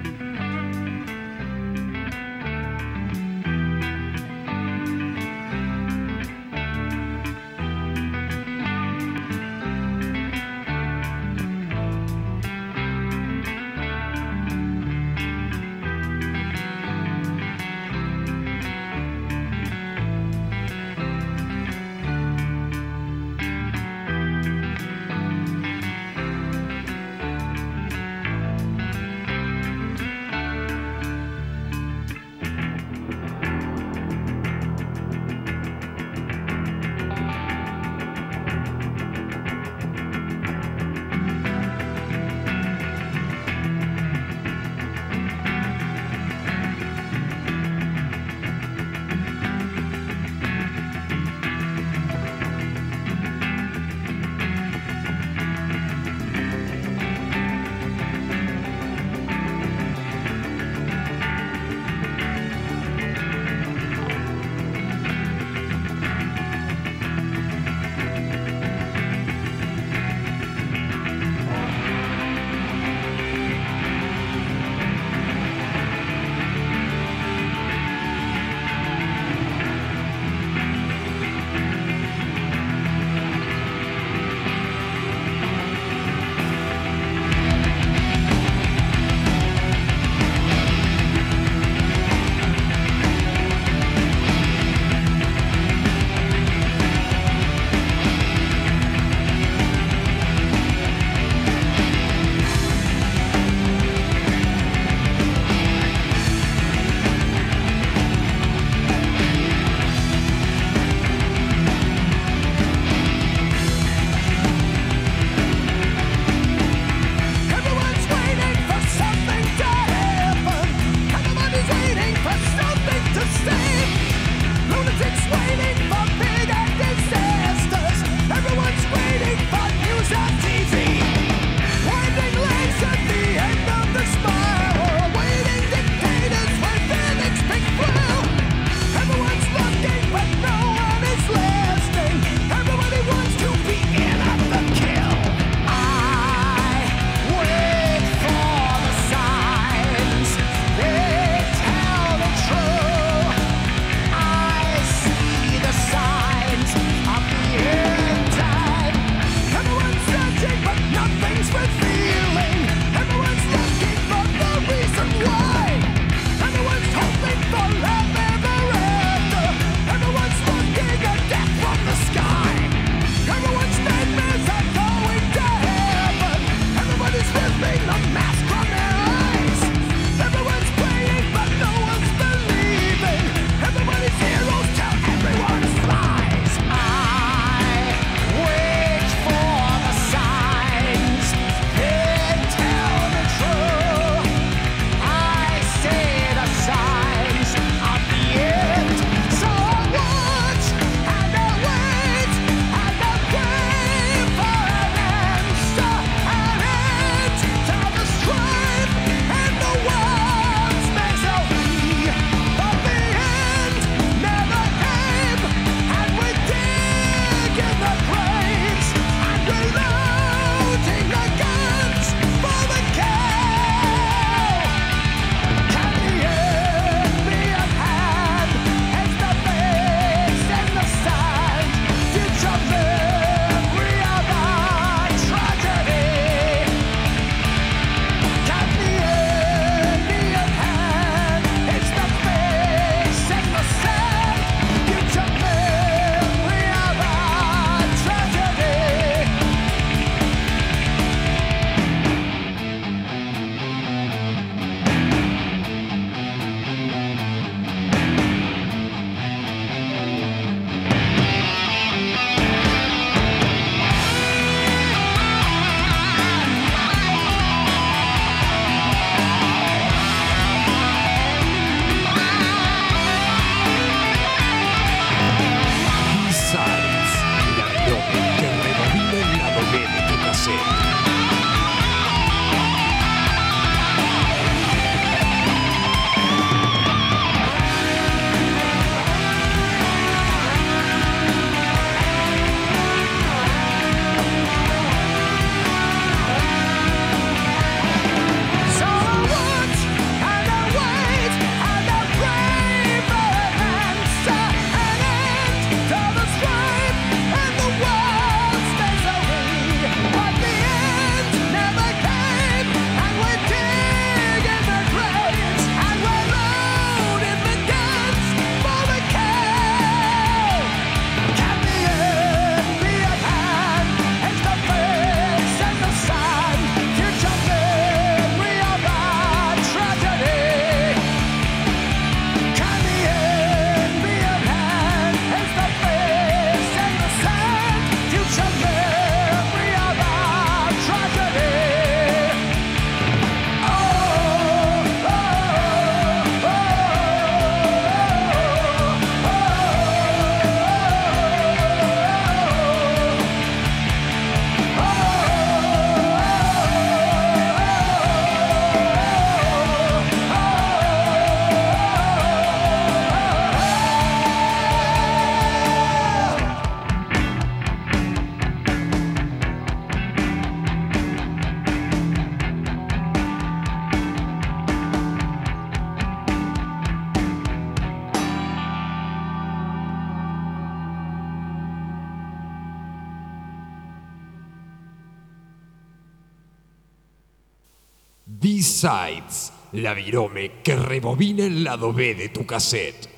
B-Sides, 388.83 389.53
la 389.71 389.93
virome 389.93 390.59
que 390.61 390.75
rebobina 390.75 391.45
el 391.45 391.63
lado 391.63 391.93
B 391.93 392.15
de 392.15 392.27
tu 392.27 392.45
cassette. 392.45 393.12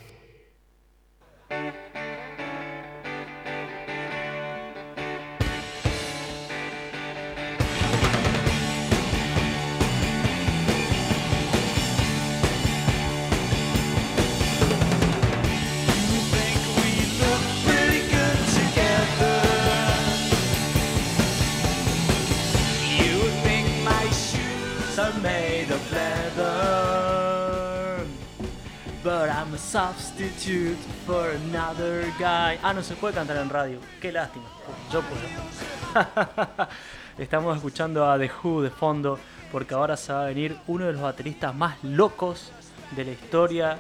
Substitute 30.46 30.78
for 31.06 31.30
another 31.32 32.06
guy. 32.20 32.58
Ah, 32.62 32.74
no 32.74 32.84
se 32.84 32.96
puede 32.96 33.14
cantar 33.14 33.38
en 33.38 33.50
radio. 33.50 33.80
Qué 34.00 34.12
lástima. 34.12 34.46
Yo 34.92 35.02
puedo. 35.02 36.68
Estamos 37.18 37.56
escuchando 37.56 38.10
a 38.10 38.18
The 38.20 38.30
Who 38.44 38.62
de 38.62 38.70
fondo 38.70 39.20
porque 39.52 39.74
ahora 39.74 39.98
se 39.98 40.14
va 40.14 40.24
a 40.24 40.28
venir 40.28 40.58
uno 40.68 40.86
de 40.86 40.94
los 40.94 41.02
bateristas 41.02 41.56
más 41.56 41.84
locos 41.84 42.52
de 42.96 43.06
la 43.06 43.12
historia 43.12 43.80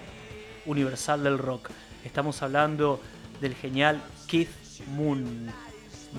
universal 0.66 1.24
del 1.24 1.38
rock. 1.38 1.70
Estamos 2.04 2.42
hablando 2.42 3.00
del 3.42 3.54
genial 3.56 4.02
Keith 4.28 4.50
Moon. 4.96 5.52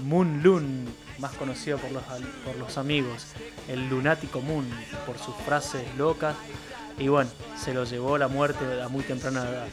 Moon 0.05 0.43
Loon, 0.43 0.87
más 1.19 1.33
conocido 1.33 1.79
por 1.79 1.91
los, 1.91 2.03
por 2.45 2.57
los 2.57 2.77
amigos. 2.79 3.33
El 3.67 3.89
lunático 3.89 4.41
Moon, 4.43 4.69
por 5.07 5.19
sus 5.19 5.35
frases 5.47 5.83
locas. 5.97 6.37
Y 6.99 7.09
bueno, 7.09 7.31
se 7.57 7.75
lo 7.75 7.85
llevó 7.85 8.17
la 8.19 8.29
muerte 8.29 8.83
a 8.83 8.89
muy 8.89 9.03
temprana 9.03 9.43
edad. 9.49 9.69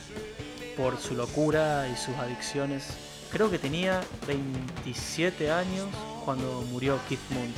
Por 0.78 0.97
su 0.97 1.15
locura 1.15 1.88
y 1.88 1.95
sus 1.95 2.15
adicciones. 2.15 2.88
Creo 3.32 3.49
que 3.49 3.59
tenía 3.59 4.01
27 4.28 5.51
años 5.51 5.88
cuando 6.26 6.61
murió 6.71 6.99
Keith 7.07 7.19
Moon. 7.30 7.53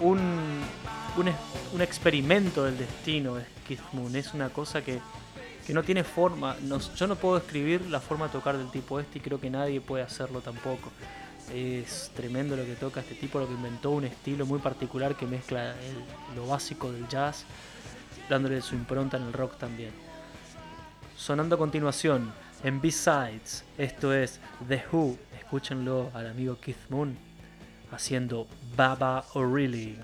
Un, 0.00 0.62
un, 1.72 1.80
experimento 1.80 2.64
del 2.64 2.78
destino 2.78 3.38
es 3.38 3.46
Keith 3.66 3.80
Moon. 3.92 4.14
Es 4.16 4.34
una 4.34 4.48
cosa 4.48 4.82
que, 4.82 5.00
que 5.66 5.72
no 5.72 5.82
tiene 5.82 6.04
forma. 6.04 6.56
Yo 6.96 7.06
no 7.06 7.16
puedo 7.16 7.36
escribir 7.36 7.82
la 7.90 8.00
forma 8.00 8.26
de 8.26 8.32
tocar 8.32 8.56
del 8.56 8.70
tipo 8.70 9.00
este 9.00 9.18
y 9.18 9.20
creo 9.20 9.40
que 9.40 9.50
nadie 9.50 9.80
puede 9.80 10.02
hacerlo 10.02 10.40
tampoco. 10.40 10.90
Es 11.52 12.10
tremendo 12.14 12.56
lo 12.56 12.64
que 12.64 12.74
toca 12.74 13.00
este 13.00 13.14
tipo, 13.14 13.38
lo 13.38 13.46
que 13.46 13.54
inventó 13.54 13.90
un 13.90 14.04
estilo 14.04 14.46
muy 14.46 14.60
particular 14.60 15.14
que 15.14 15.26
mezcla 15.26 15.74
lo 16.34 16.46
básico 16.46 16.90
del 16.90 17.06
jazz, 17.08 17.44
dándole 18.30 18.62
su 18.62 18.74
impronta 18.74 19.18
en 19.18 19.24
el 19.24 19.32
rock 19.32 19.58
también. 19.58 20.03
Sonando 21.16 21.54
a 21.54 21.58
continuación 21.58 22.32
en 22.64 22.80
B-Sides, 22.80 23.64
esto 23.78 24.12
es 24.12 24.40
The 24.68 24.84
Who, 24.90 25.16
escúchenlo 25.38 26.10
al 26.12 26.26
amigo 26.26 26.58
Keith 26.60 26.88
Moon 26.88 27.16
haciendo 27.92 28.48
Baba 28.76 29.24
O'Reilly. 29.34 29.96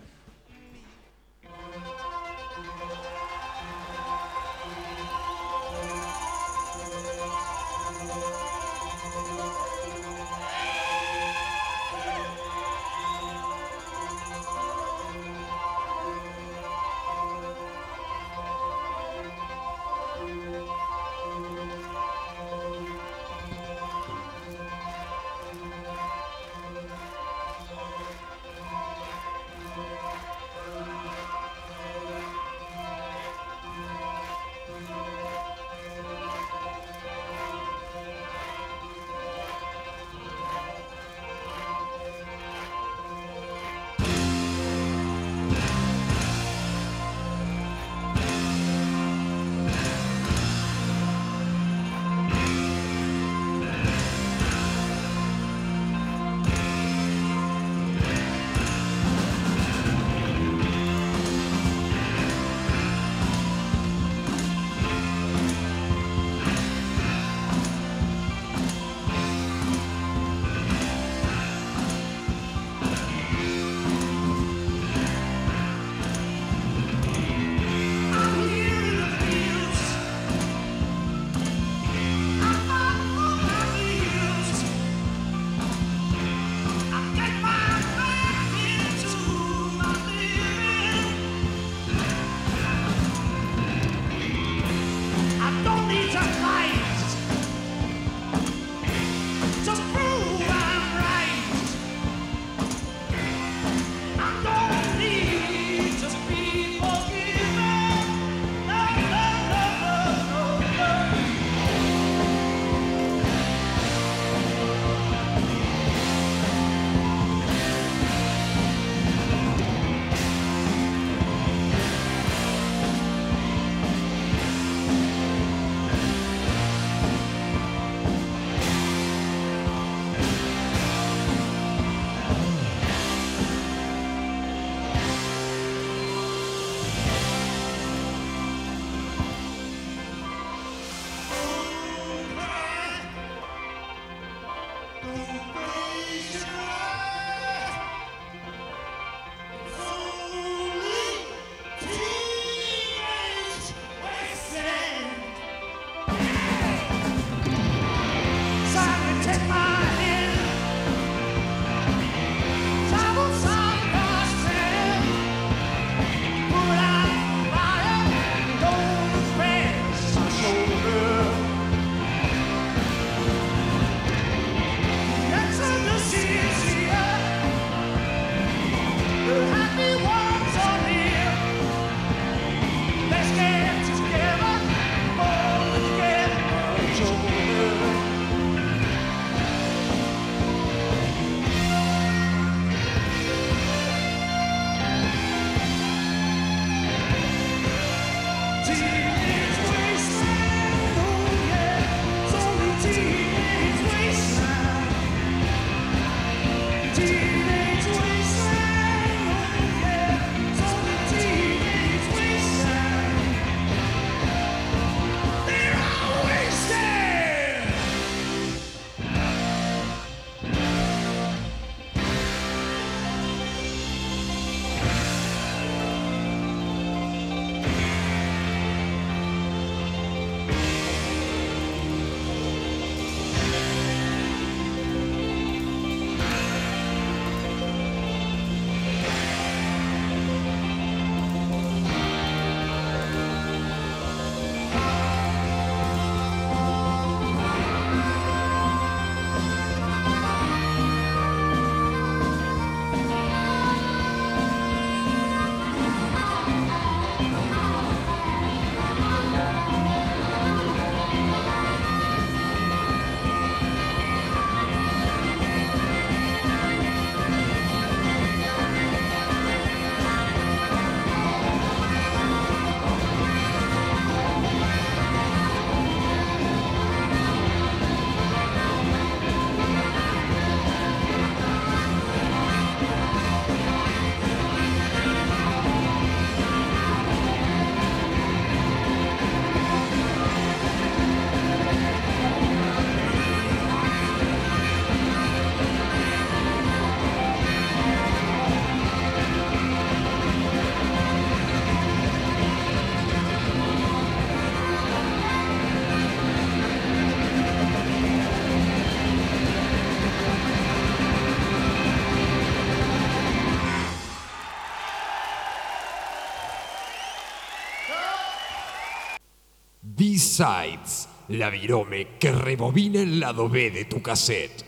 B-Sides, 320.20 321.08
la 321.28 321.48
virome 321.48 322.18
que 322.18 322.30
rebobina 322.30 323.00
el 323.00 323.20
lado 323.20 323.48
B 323.48 323.70
de 323.70 323.86
tu 323.86 324.02
cassette. 324.02 324.66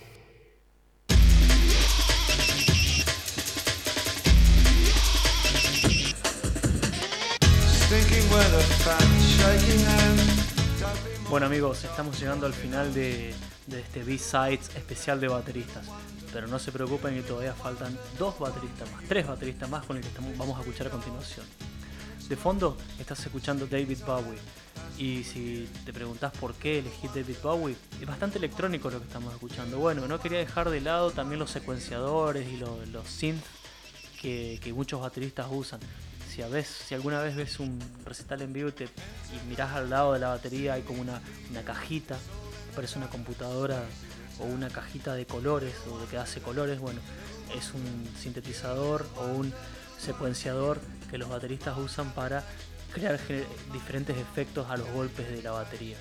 Bueno 11.30 11.46
amigos, 11.46 11.82
estamos 11.84 12.18
llegando 12.20 12.44
al 12.46 12.52
final 12.52 12.92
de, 12.92 13.34
de 13.66 13.80
este 13.80 14.02
B-Sides 14.04 14.70
especial 14.76 15.20
de 15.20 15.28
bateristas. 15.28 15.86
Pero 16.32 16.46
no 16.46 16.58
se 16.58 16.72
preocupen 16.72 17.14
que 17.14 17.22
todavía 17.22 17.54
faltan 17.54 17.98
dos 18.18 18.38
bateristas 18.38 18.90
más, 18.92 19.02
tres 19.08 19.26
bateristas 19.26 19.68
más 19.70 19.84
con 19.86 19.96
el 19.96 20.02
que 20.02 20.08
estamos- 20.08 20.36
vamos 20.36 20.58
a 20.58 20.60
escuchar 20.60 20.88
a 20.88 20.90
continuación. 20.90 21.46
De 22.28 22.36
fondo 22.36 22.76
estás 22.98 23.20
escuchando 23.26 23.66
David 23.66 23.98
Bowie. 24.06 24.38
Y 24.98 25.24
si 25.24 25.68
te 25.84 25.92
preguntas 25.92 26.32
por 26.38 26.54
qué 26.54 26.78
elegí 26.78 27.08
David 27.08 27.36
Bowie, 27.42 27.76
es 28.00 28.06
bastante 28.06 28.38
electrónico 28.38 28.90
lo 28.90 28.98
que 29.00 29.06
estamos 29.06 29.32
escuchando. 29.34 29.78
Bueno, 29.78 30.06
no 30.06 30.18
quería 30.20 30.38
dejar 30.38 30.70
de 30.70 30.80
lado 30.80 31.10
también 31.10 31.38
los 31.38 31.50
secuenciadores 31.50 32.48
y 32.48 32.56
lo- 32.56 32.84
los 32.86 33.06
synths 33.08 33.44
que, 34.20 34.72
muchos 34.74 35.00
bateristas 35.00 35.46
usan. 35.50 35.80
Si, 36.32 36.40
a 36.40 36.48
si 36.64 36.94
alguna 36.94 37.20
vez 37.20 37.36
ves 37.36 37.58
un 37.60 37.78
recital 38.06 38.40
en 38.42 38.52
vivo 38.52 38.68
y, 38.68 38.72
te, 38.72 38.88
mirás 39.48 39.72
al 39.72 39.90
lado 39.90 40.12
de 40.14 40.20
la 40.20 40.28
batería, 40.28 40.74
hay 40.74 40.82
como 40.82 41.02
una, 41.02 41.20
una 41.50 41.62
cajita, 41.62 42.16
parece 42.74 42.98
una 42.98 43.08
computadora 43.10 43.82
o 44.40 44.44
una 44.44 44.70
cajita 44.70 45.14
de 45.14 45.26
colores 45.26 45.74
o 45.90 45.98
de 45.98 46.06
que 46.06 46.16
hace 46.16 46.40
colores. 46.40 46.78
Bueno, 46.80 47.00
es 47.54 47.72
un 47.74 48.08
sintetizador 48.18 49.06
o 49.16 49.24
un 49.26 49.52
secuenciador 49.98 50.80
que 51.12 51.18
los 51.18 51.28
bateristas 51.28 51.76
usan 51.78 52.10
para 52.14 52.42
crear 52.92 53.20
diferentes 53.72 54.16
efectos 54.16 54.68
a 54.70 54.76
los 54.76 54.88
golpes 54.90 55.28
de 55.30 55.42
la 55.42 55.52
batería. 55.52 55.96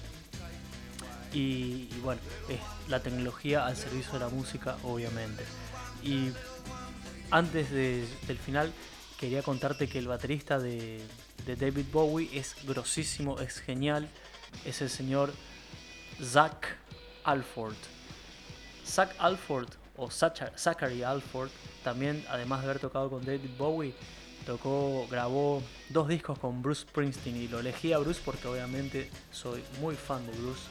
Y, 1.34 1.86
bueno, 2.02 2.20
es 2.50 2.60
la 2.90 3.02
tecnología 3.02 3.66
al 3.66 3.76
servicio 3.76 4.14
de 4.14 4.20
la 4.20 4.30
música, 4.30 4.78
obviamente. 4.84 5.44
Y 6.02 6.32
antes 7.30 7.70
de- 7.72 8.08
del 8.28 8.38
final, 8.38 8.72
quería 9.20 9.44
contarte 9.44 9.88
que 9.88 10.00
el 10.00 10.08
baterista 10.08 10.60
de, 10.60 11.02
de 11.46 11.56
David 11.56 11.86
Bowie 11.92 12.30
es 12.34 12.56
grosísimo, 12.64 13.40
es 13.40 13.60
genial. 13.60 14.08
Es 14.66 14.82
el 14.82 14.90
señor 14.90 15.34
Zach 16.24 16.66
Alford. 17.24 17.76
Zach 18.86 19.12
Alford 19.20 19.70
o 19.96 20.08
Zacha- 20.10 20.52
Zachary 20.58 21.04
Alford, 21.04 21.50
también 21.84 22.26
además 22.30 22.62
de 22.62 22.66
haber 22.70 22.80
tocado 22.80 23.10
con 23.10 23.24
David 23.26 23.52
Bowie, 23.58 23.94
tocó, 24.46 25.08
grabó 25.10 25.62
dos 25.90 26.08
discos 26.08 26.38
con 26.40 26.62
Bruce 26.62 26.82
Springsteen 26.82 27.36
y 27.38 27.48
lo 27.48 27.60
elegí 27.60 27.94
a 27.94 27.98
Bruce 28.00 28.22
porque 28.24 28.48
obviamente 28.48 29.10
soy 29.32 29.64
muy 29.80 29.96
fan 29.96 30.26
de 30.26 30.34
Bruce 30.34 30.64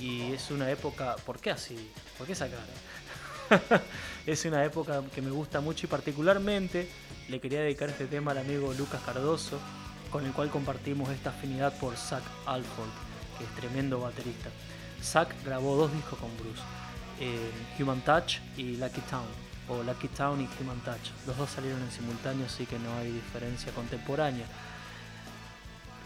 y 0.00 0.32
es 0.32 0.50
una 0.50 0.70
época, 0.70 1.16
¿por 1.26 1.38
qué 1.38 1.50
así? 1.50 1.90
¿Por 2.16 2.26
qué 2.26 2.32
esa 2.32 2.48
cara? 2.48 3.82
es 4.26 4.44
una 4.44 4.64
época 4.64 5.02
que 5.14 5.22
me 5.22 5.30
gusta 5.30 5.60
mucho 5.60 5.86
y 5.86 5.88
particularmente 5.88 6.88
le 7.28 7.40
quería 7.40 7.60
dedicar 7.60 7.88
este 7.88 8.06
tema 8.06 8.32
al 8.32 8.38
amigo 8.38 8.72
Lucas 8.74 9.00
Cardoso, 9.04 9.58
con 10.10 10.24
el 10.24 10.32
cual 10.32 10.50
compartimos 10.50 11.10
esta 11.10 11.30
afinidad 11.30 11.76
por 11.78 11.96
Zach 11.96 12.22
Alford, 12.46 12.88
que 13.36 13.44
es 13.44 13.50
tremendo 13.56 14.00
baterista. 14.00 14.50
Zach 15.02 15.28
grabó 15.44 15.76
dos 15.76 15.92
discos 15.92 16.18
con 16.18 16.30
Bruce, 16.38 16.62
eh, 17.20 17.50
Human 17.78 18.00
Touch 18.02 18.38
y 18.56 18.76
Lucky 18.76 19.00
Town, 19.02 19.26
o 19.68 19.82
Lucky 19.82 20.08
Town 20.08 20.40
y 20.40 20.48
Human 20.60 20.80
Touch. 20.80 21.12
Los 21.26 21.36
dos 21.36 21.50
salieron 21.50 21.80
en 21.82 21.90
simultáneo, 21.90 22.46
así 22.46 22.66
que 22.66 22.78
no 22.78 22.92
hay 22.96 23.12
diferencia 23.12 23.72
contemporánea. 23.72 24.46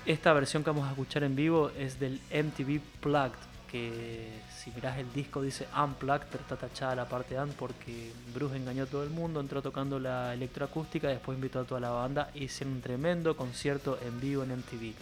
Esta 0.05 0.33
versión 0.33 0.65
que 0.65 0.71
vamos 0.71 0.87
a 0.87 0.91
escuchar 0.91 1.23
en 1.23 1.37
vivo 1.37 1.71
es 1.79 2.01
del 2.01 2.21
MTV 2.31 2.81
Plugged, 3.01 3.39
que 3.71 4.43
si 4.55 4.71
mirás 4.73 4.99
el 4.99 5.11
disco 5.13 5.41
dice 5.41 5.67
Unplugged, 5.81 6.27
pero 6.31 6.43
está 6.43 6.57
tachada 6.57 6.95
la 6.95 7.09
parte 7.09 7.39
un 7.39 7.51
porque 7.51 8.13
Bruce 8.35 8.57
engañó 8.57 8.83
a 8.83 8.87
todo 8.87 9.05
el 9.05 9.11
mundo, 9.11 9.41
entró 9.41 9.63
tocando 9.63 9.99
la 9.99 10.35
electroacústica, 10.35 11.09
después 11.09 11.37
invitó 11.37 11.61
a 11.61 11.65
toda 11.65 11.81
la 11.81 11.91
banda 11.91 12.31
y 12.35 12.45
hicieron 12.45 12.75
un 12.75 12.83
tremendo 12.83 13.37
concierto 13.37 13.99
en 14.03 14.21
vivo 14.21 14.43
en 14.43 14.57
MTV. 14.57 14.93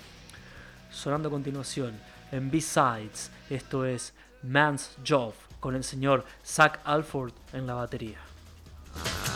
Sonando 0.93 1.29
a 1.29 1.33
continuación, 1.33 1.99
en 2.31 2.51
B-Sides, 2.51 3.31
esto 3.49 3.85
es 3.85 4.13
Man's 4.43 4.97
Job, 5.07 5.35
con 5.61 5.75
el 5.75 5.83
señor 5.83 6.25
Zach 6.45 6.79
Alford 6.85 7.33
en 7.53 7.67
la 7.67 7.75
batería. 7.75 8.30
Uh-huh. 8.97 9.30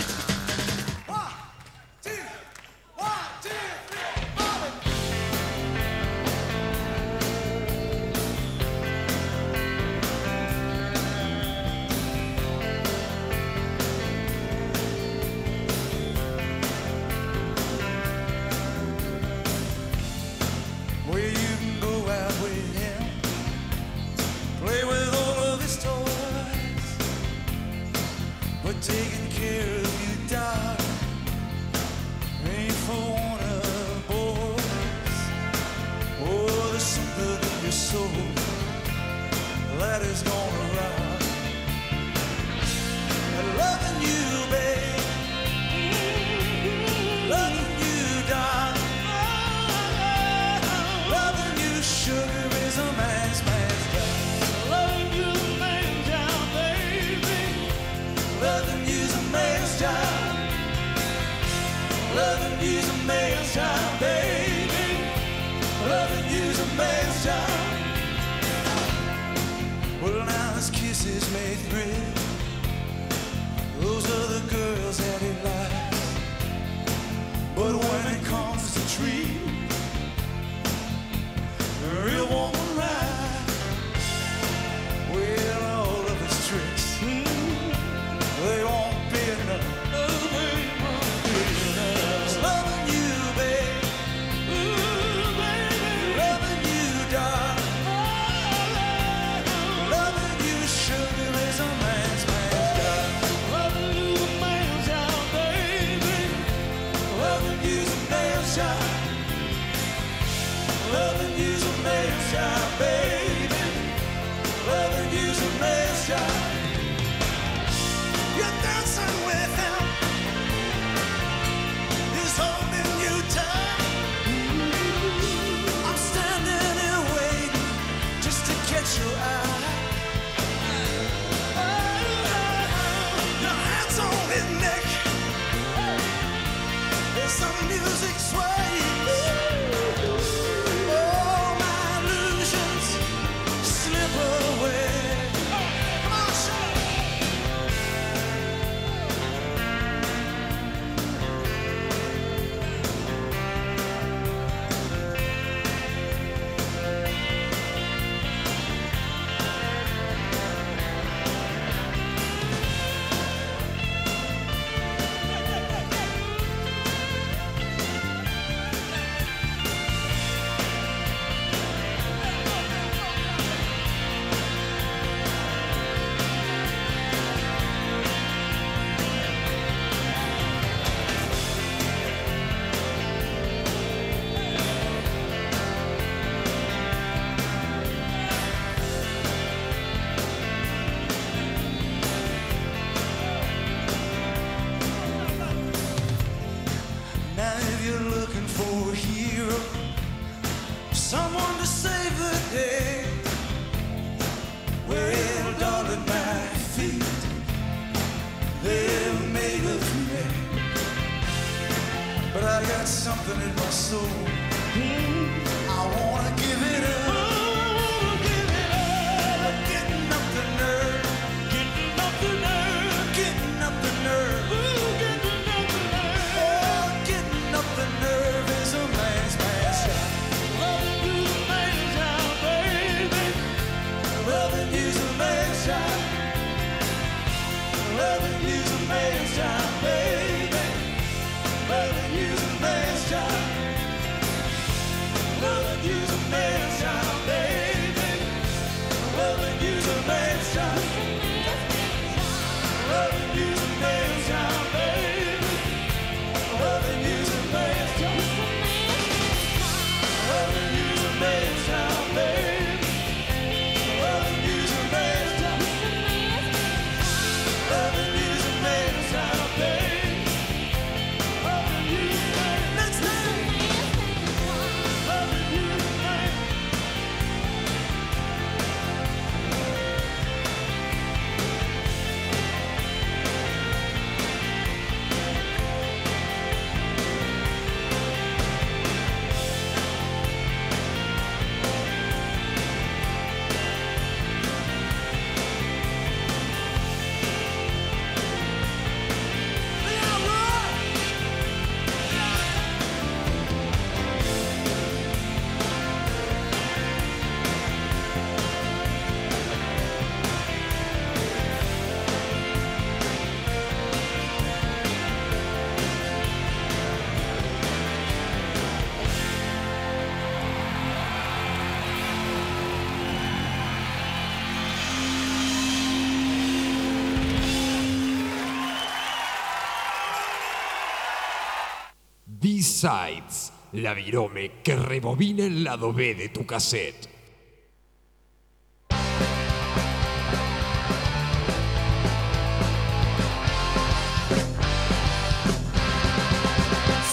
B-Sides, 332.45 333.55
la 333.73 333.95
virome 333.95 334.61
que 334.63 334.77
rebobina 334.77 335.47
el 335.47 335.65
lado 335.65 335.95
B 335.95 336.15
de 336.15 336.29
tu 336.29 336.45
cassette. 336.45 337.09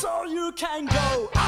So 0.02 0.26
you 0.26 0.52
can 0.58 0.86
go 0.88 1.41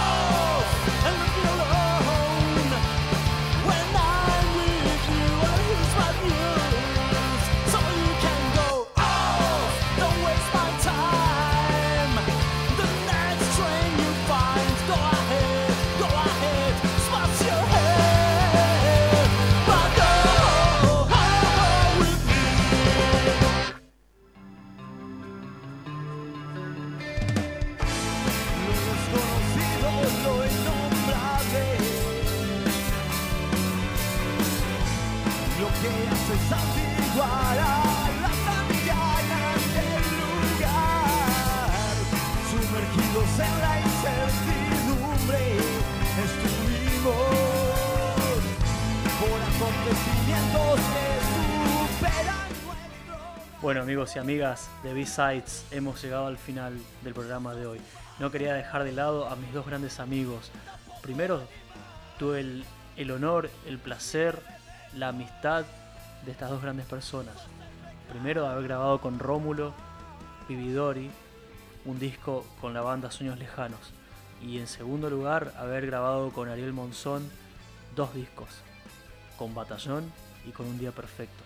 Bueno 53.63 53.81
amigos 53.81 54.15
y 54.15 54.19
amigas 54.19 54.69
de 54.83 54.93
B-Sides, 54.93 55.65
hemos 55.71 56.01
llegado 56.03 56.27
al 56.27 56.37
final 56.37 56.77
del 57.01 57.13
programa 57.13 57.55
de 57.55 57.65
hoy. 57.65 57.79
No 58.19 58.29
quería 58.29 58.53
dejar 58.53 58.83
de 58.83 58.91
lado 58.91 59.29
a 59.29 59.37
mis 59.37 59.53
dos 59.53 59.65
grandes 59.65 60.01
amigos. 60.01 60.51
Primero 61.01 61.41
tuve 62.19 62.41
el, 62.97 63.11
honor, 63.11 63.49
el 63.65 63.77
placer, 63.77 64.37
la 64.95 65.07
amistad 65.07 65.65
de 66.25 66.31
estas 66.31 66.49
dos 66.49 66.61
grandes 66.61 66.85
personas. 66.85 67.35
Primero 68.09 68.47
haber 68.47 68.65
grabado 68.65 68.99
con 68.99 69.17
Rómulo 69.17 69.73
Vividori 70.49 71.09
un 71.85 71.99
disco 71.99 72.45
con 72.59 72.73
la 72.73 72.81
banda 72.81 73.11
Sueños 73.11 73.39
Lejanos. 73.39 73.93
Y 74.41 74.59
en 74.59 74.67
segundo 74.67 75.09
lugar 75.09 75.53
haber 75.57 75.85
grabado 75.85 76.31
con 76.31 76.49
Ariel 76.49 76.73
Monzón 76.73 77.29
dos 77.95 78.13
discos, 78.13 78.49
con 79.37 79.53
Batallón 79.55 80.11
y 80.47 80.51
con 80.51 80.65
Un 80.67 80.77
Día 80.77 80.91
Perfecto 80.91 81.43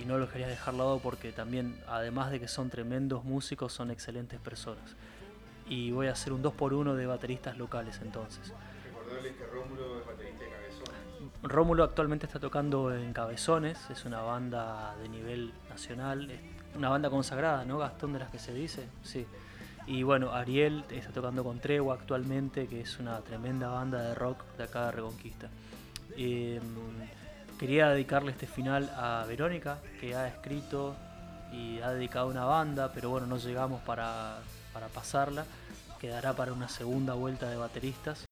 y 0.00 0.06
no 0.06 0.18
los 0.18 0.30
quería 0.30 0.48
dejar 0.48 0.74
lado 0.74 0.98
porque 0.98 1.32
también, 1.32 1.76
además 1.86 2.30
de 2.30 2.40
que 2.40 2.48
son 2.48 2.70
tremendos 2.70 3.24
músicos, 3.24 3.72
son 3.72 3.90
excelentes 3.90 4.40
personas. 4.40 4.96
Y 5.68 5.92
voy 5.92 6.08
a 6.08 6.12
hacer 6.12 6.32
un 6.32 6.42
2x1 6.42 6.94
de 6.94 7.06
bateristas 7.06 7.58
locales 7.58 8.00
entonces. 8.02 8.52
Recordarles 8.84 9.36
que 9.36 9.46
Rómulo 9.46 10.00
es 10.00 10.06
baterista 10.06 10.44
de 10.44 10.50
Cabezones. 10.50 11.00
Rómulo 11.42 11.84
actualmente 11.84 12.26
está 12.26 12.40
tocando 12.40 12.94
en 12.94 13.12
Cabezones, 13.12 13.78
es 13.90 14.04
una 14.04 14.22
banda 14.22 14.96
de 15.02 15.08
nivel 15.08 15.52
nacional, 15.68 16.30
es 16.30 16.40
una 16.76 16.88
banda 16.88 17.10
consagrada, 17.10 17.64
¿no? 17.64 17.78
Gastón 17.78 18.12
de 18.14 18.20
las 18.20 18.30
que 18.30 18.38
se 18.38 18.54
dice, 18.54 18.88
sí. 19.02 19.26
Y 19.86 20.02
bueno, 20.02 20.32
Ariel 20.32 20.84
está 20.90 21.10
tocando 21.10 21.44
con 21.44 21.58
Tregua 21.58 21.94
actualmente, 21.94 22.68
que 22.68 22.80
es 22.80 22.98
una 22.98 23.20
tremenda 23.20 23.68
banda 23.68 24.00
de 24.02 24.14
rock 24.14 24.44
de 24.56 24.64
acá 24.64 24.86
de 24.86 24.92
Reconquista. 24.92 25.48
Eh, 26.16 26.60
quería 27.58 27.88
dedicarle 27.88 28.32
este 28.32 28.46
final 28.46 28.90
a 28.96 29.24
Verónica, 29.26 29.78
que 30.00 30.14
ha 30.14 30.28
escrito 30.28 30.96
y 31.52 31.80
ha 31.80 31.90
dedicado 31.92 32.28
una 32.28 32.44
banda, 32.44 32.92
pero 32.92 33.10
bueno, 33.10 33.26
no 33.26 33.38
llegamos 33.38 33.82
para, 33.82 34.38
para 34.72 34.88
pasarla. 34.88 35.44
Quedará 36.00 36.32
para 36.32 36.52
una 36.52 36.68
segunda 36.68 37.14
vuelta 37.14 37.50
de 37.50 37.56
bateristas. 37.56 38.29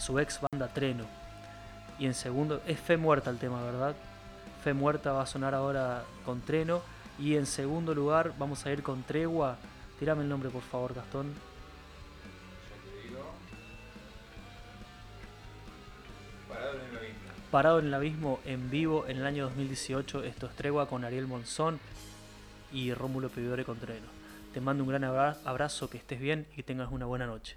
su 0.00 0.18
ex 0.18 0.40
banda 0.40 0.68
Treno. 0.68 1.04
Y 1.98 2.06
en 2.06 2.14
segundo, 2.14 2.62
es 2.66 2.78
Fe 2.78 2.96
Muerta 2.96 3.30
el 3.30 3.38
tema, 3.38 3.62
¿verdad? 3.62 3.94
Fe 4.62 4.72
Muerta 4.72 5.12
va 5.12 5.22
a 5.22 5.26
sonar 5.26 5.54
ahora 5.54 6.04
con 6.24 6.40
Treno. 6.40 6.82
Y 7.18 7.36
en 7.36 7.46
segundo 7.46 7.94
lugar, 7.94 8.32
vamos 8.38 8.64
a 8.64 8.72
ir 8.72 8.82
con 8.82 9.02
Tregua. 9.02 9.56
Tírame 9.98 10.22
el 10.22 10.28
nombre, 10.28 10.50
por 10.50 10.62
favor, 10.62 10.94
Gastón. 10.94 11.34
Parado 16.48 16.78
en 16.78 16.90
el 16.90 16.96
abismo. 16.96 17.18
Parado 17.50 17.78
en 17.80 17.86
el 17.86 17.94
abismo 17.94 18.40
en 18.44 18.70
vivo 18.70 19.04
en 19.08 19.16
el 19.16 19.26
año 19.26 19.44
2018. 19.44 20.22
Esto 20.22 20.46
es 20.46 20.54
Tregua 20.54 20.88
con 20.88 21.04
Ariel 21.04 21.26
Monzón 21.26 21.80
y 22.72 22.94
Rómulo 22.94 23.28
Pibidore 23.28 23.64
con 23.64 23.78
Treno. 23.78 24.06
Te 24.54 24.60
mando 24.60 24.84
un 24.84 24.90
gran 24.90 25.04
abrazo, 25.04 25.90
que 25.90 25.98
estés 25.98 26.20
bien 26.20 26.46
y 26.52 26.56
que 26.56 26.62
tengas 26.62 26.90
una 26.90 27.06
buena 27.06 27.26
noche. 27.26 27.56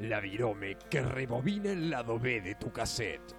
La 0.00 0.20
virome 0.20 0.76
que 0.88 1.02
rebobina 1.02 1.70
el 1.70 1.90
lado 1.90 2.18
B 2.18 2.40
de 2.40 2.54
tu 2.54 2.72
cassette. 2.72 3.36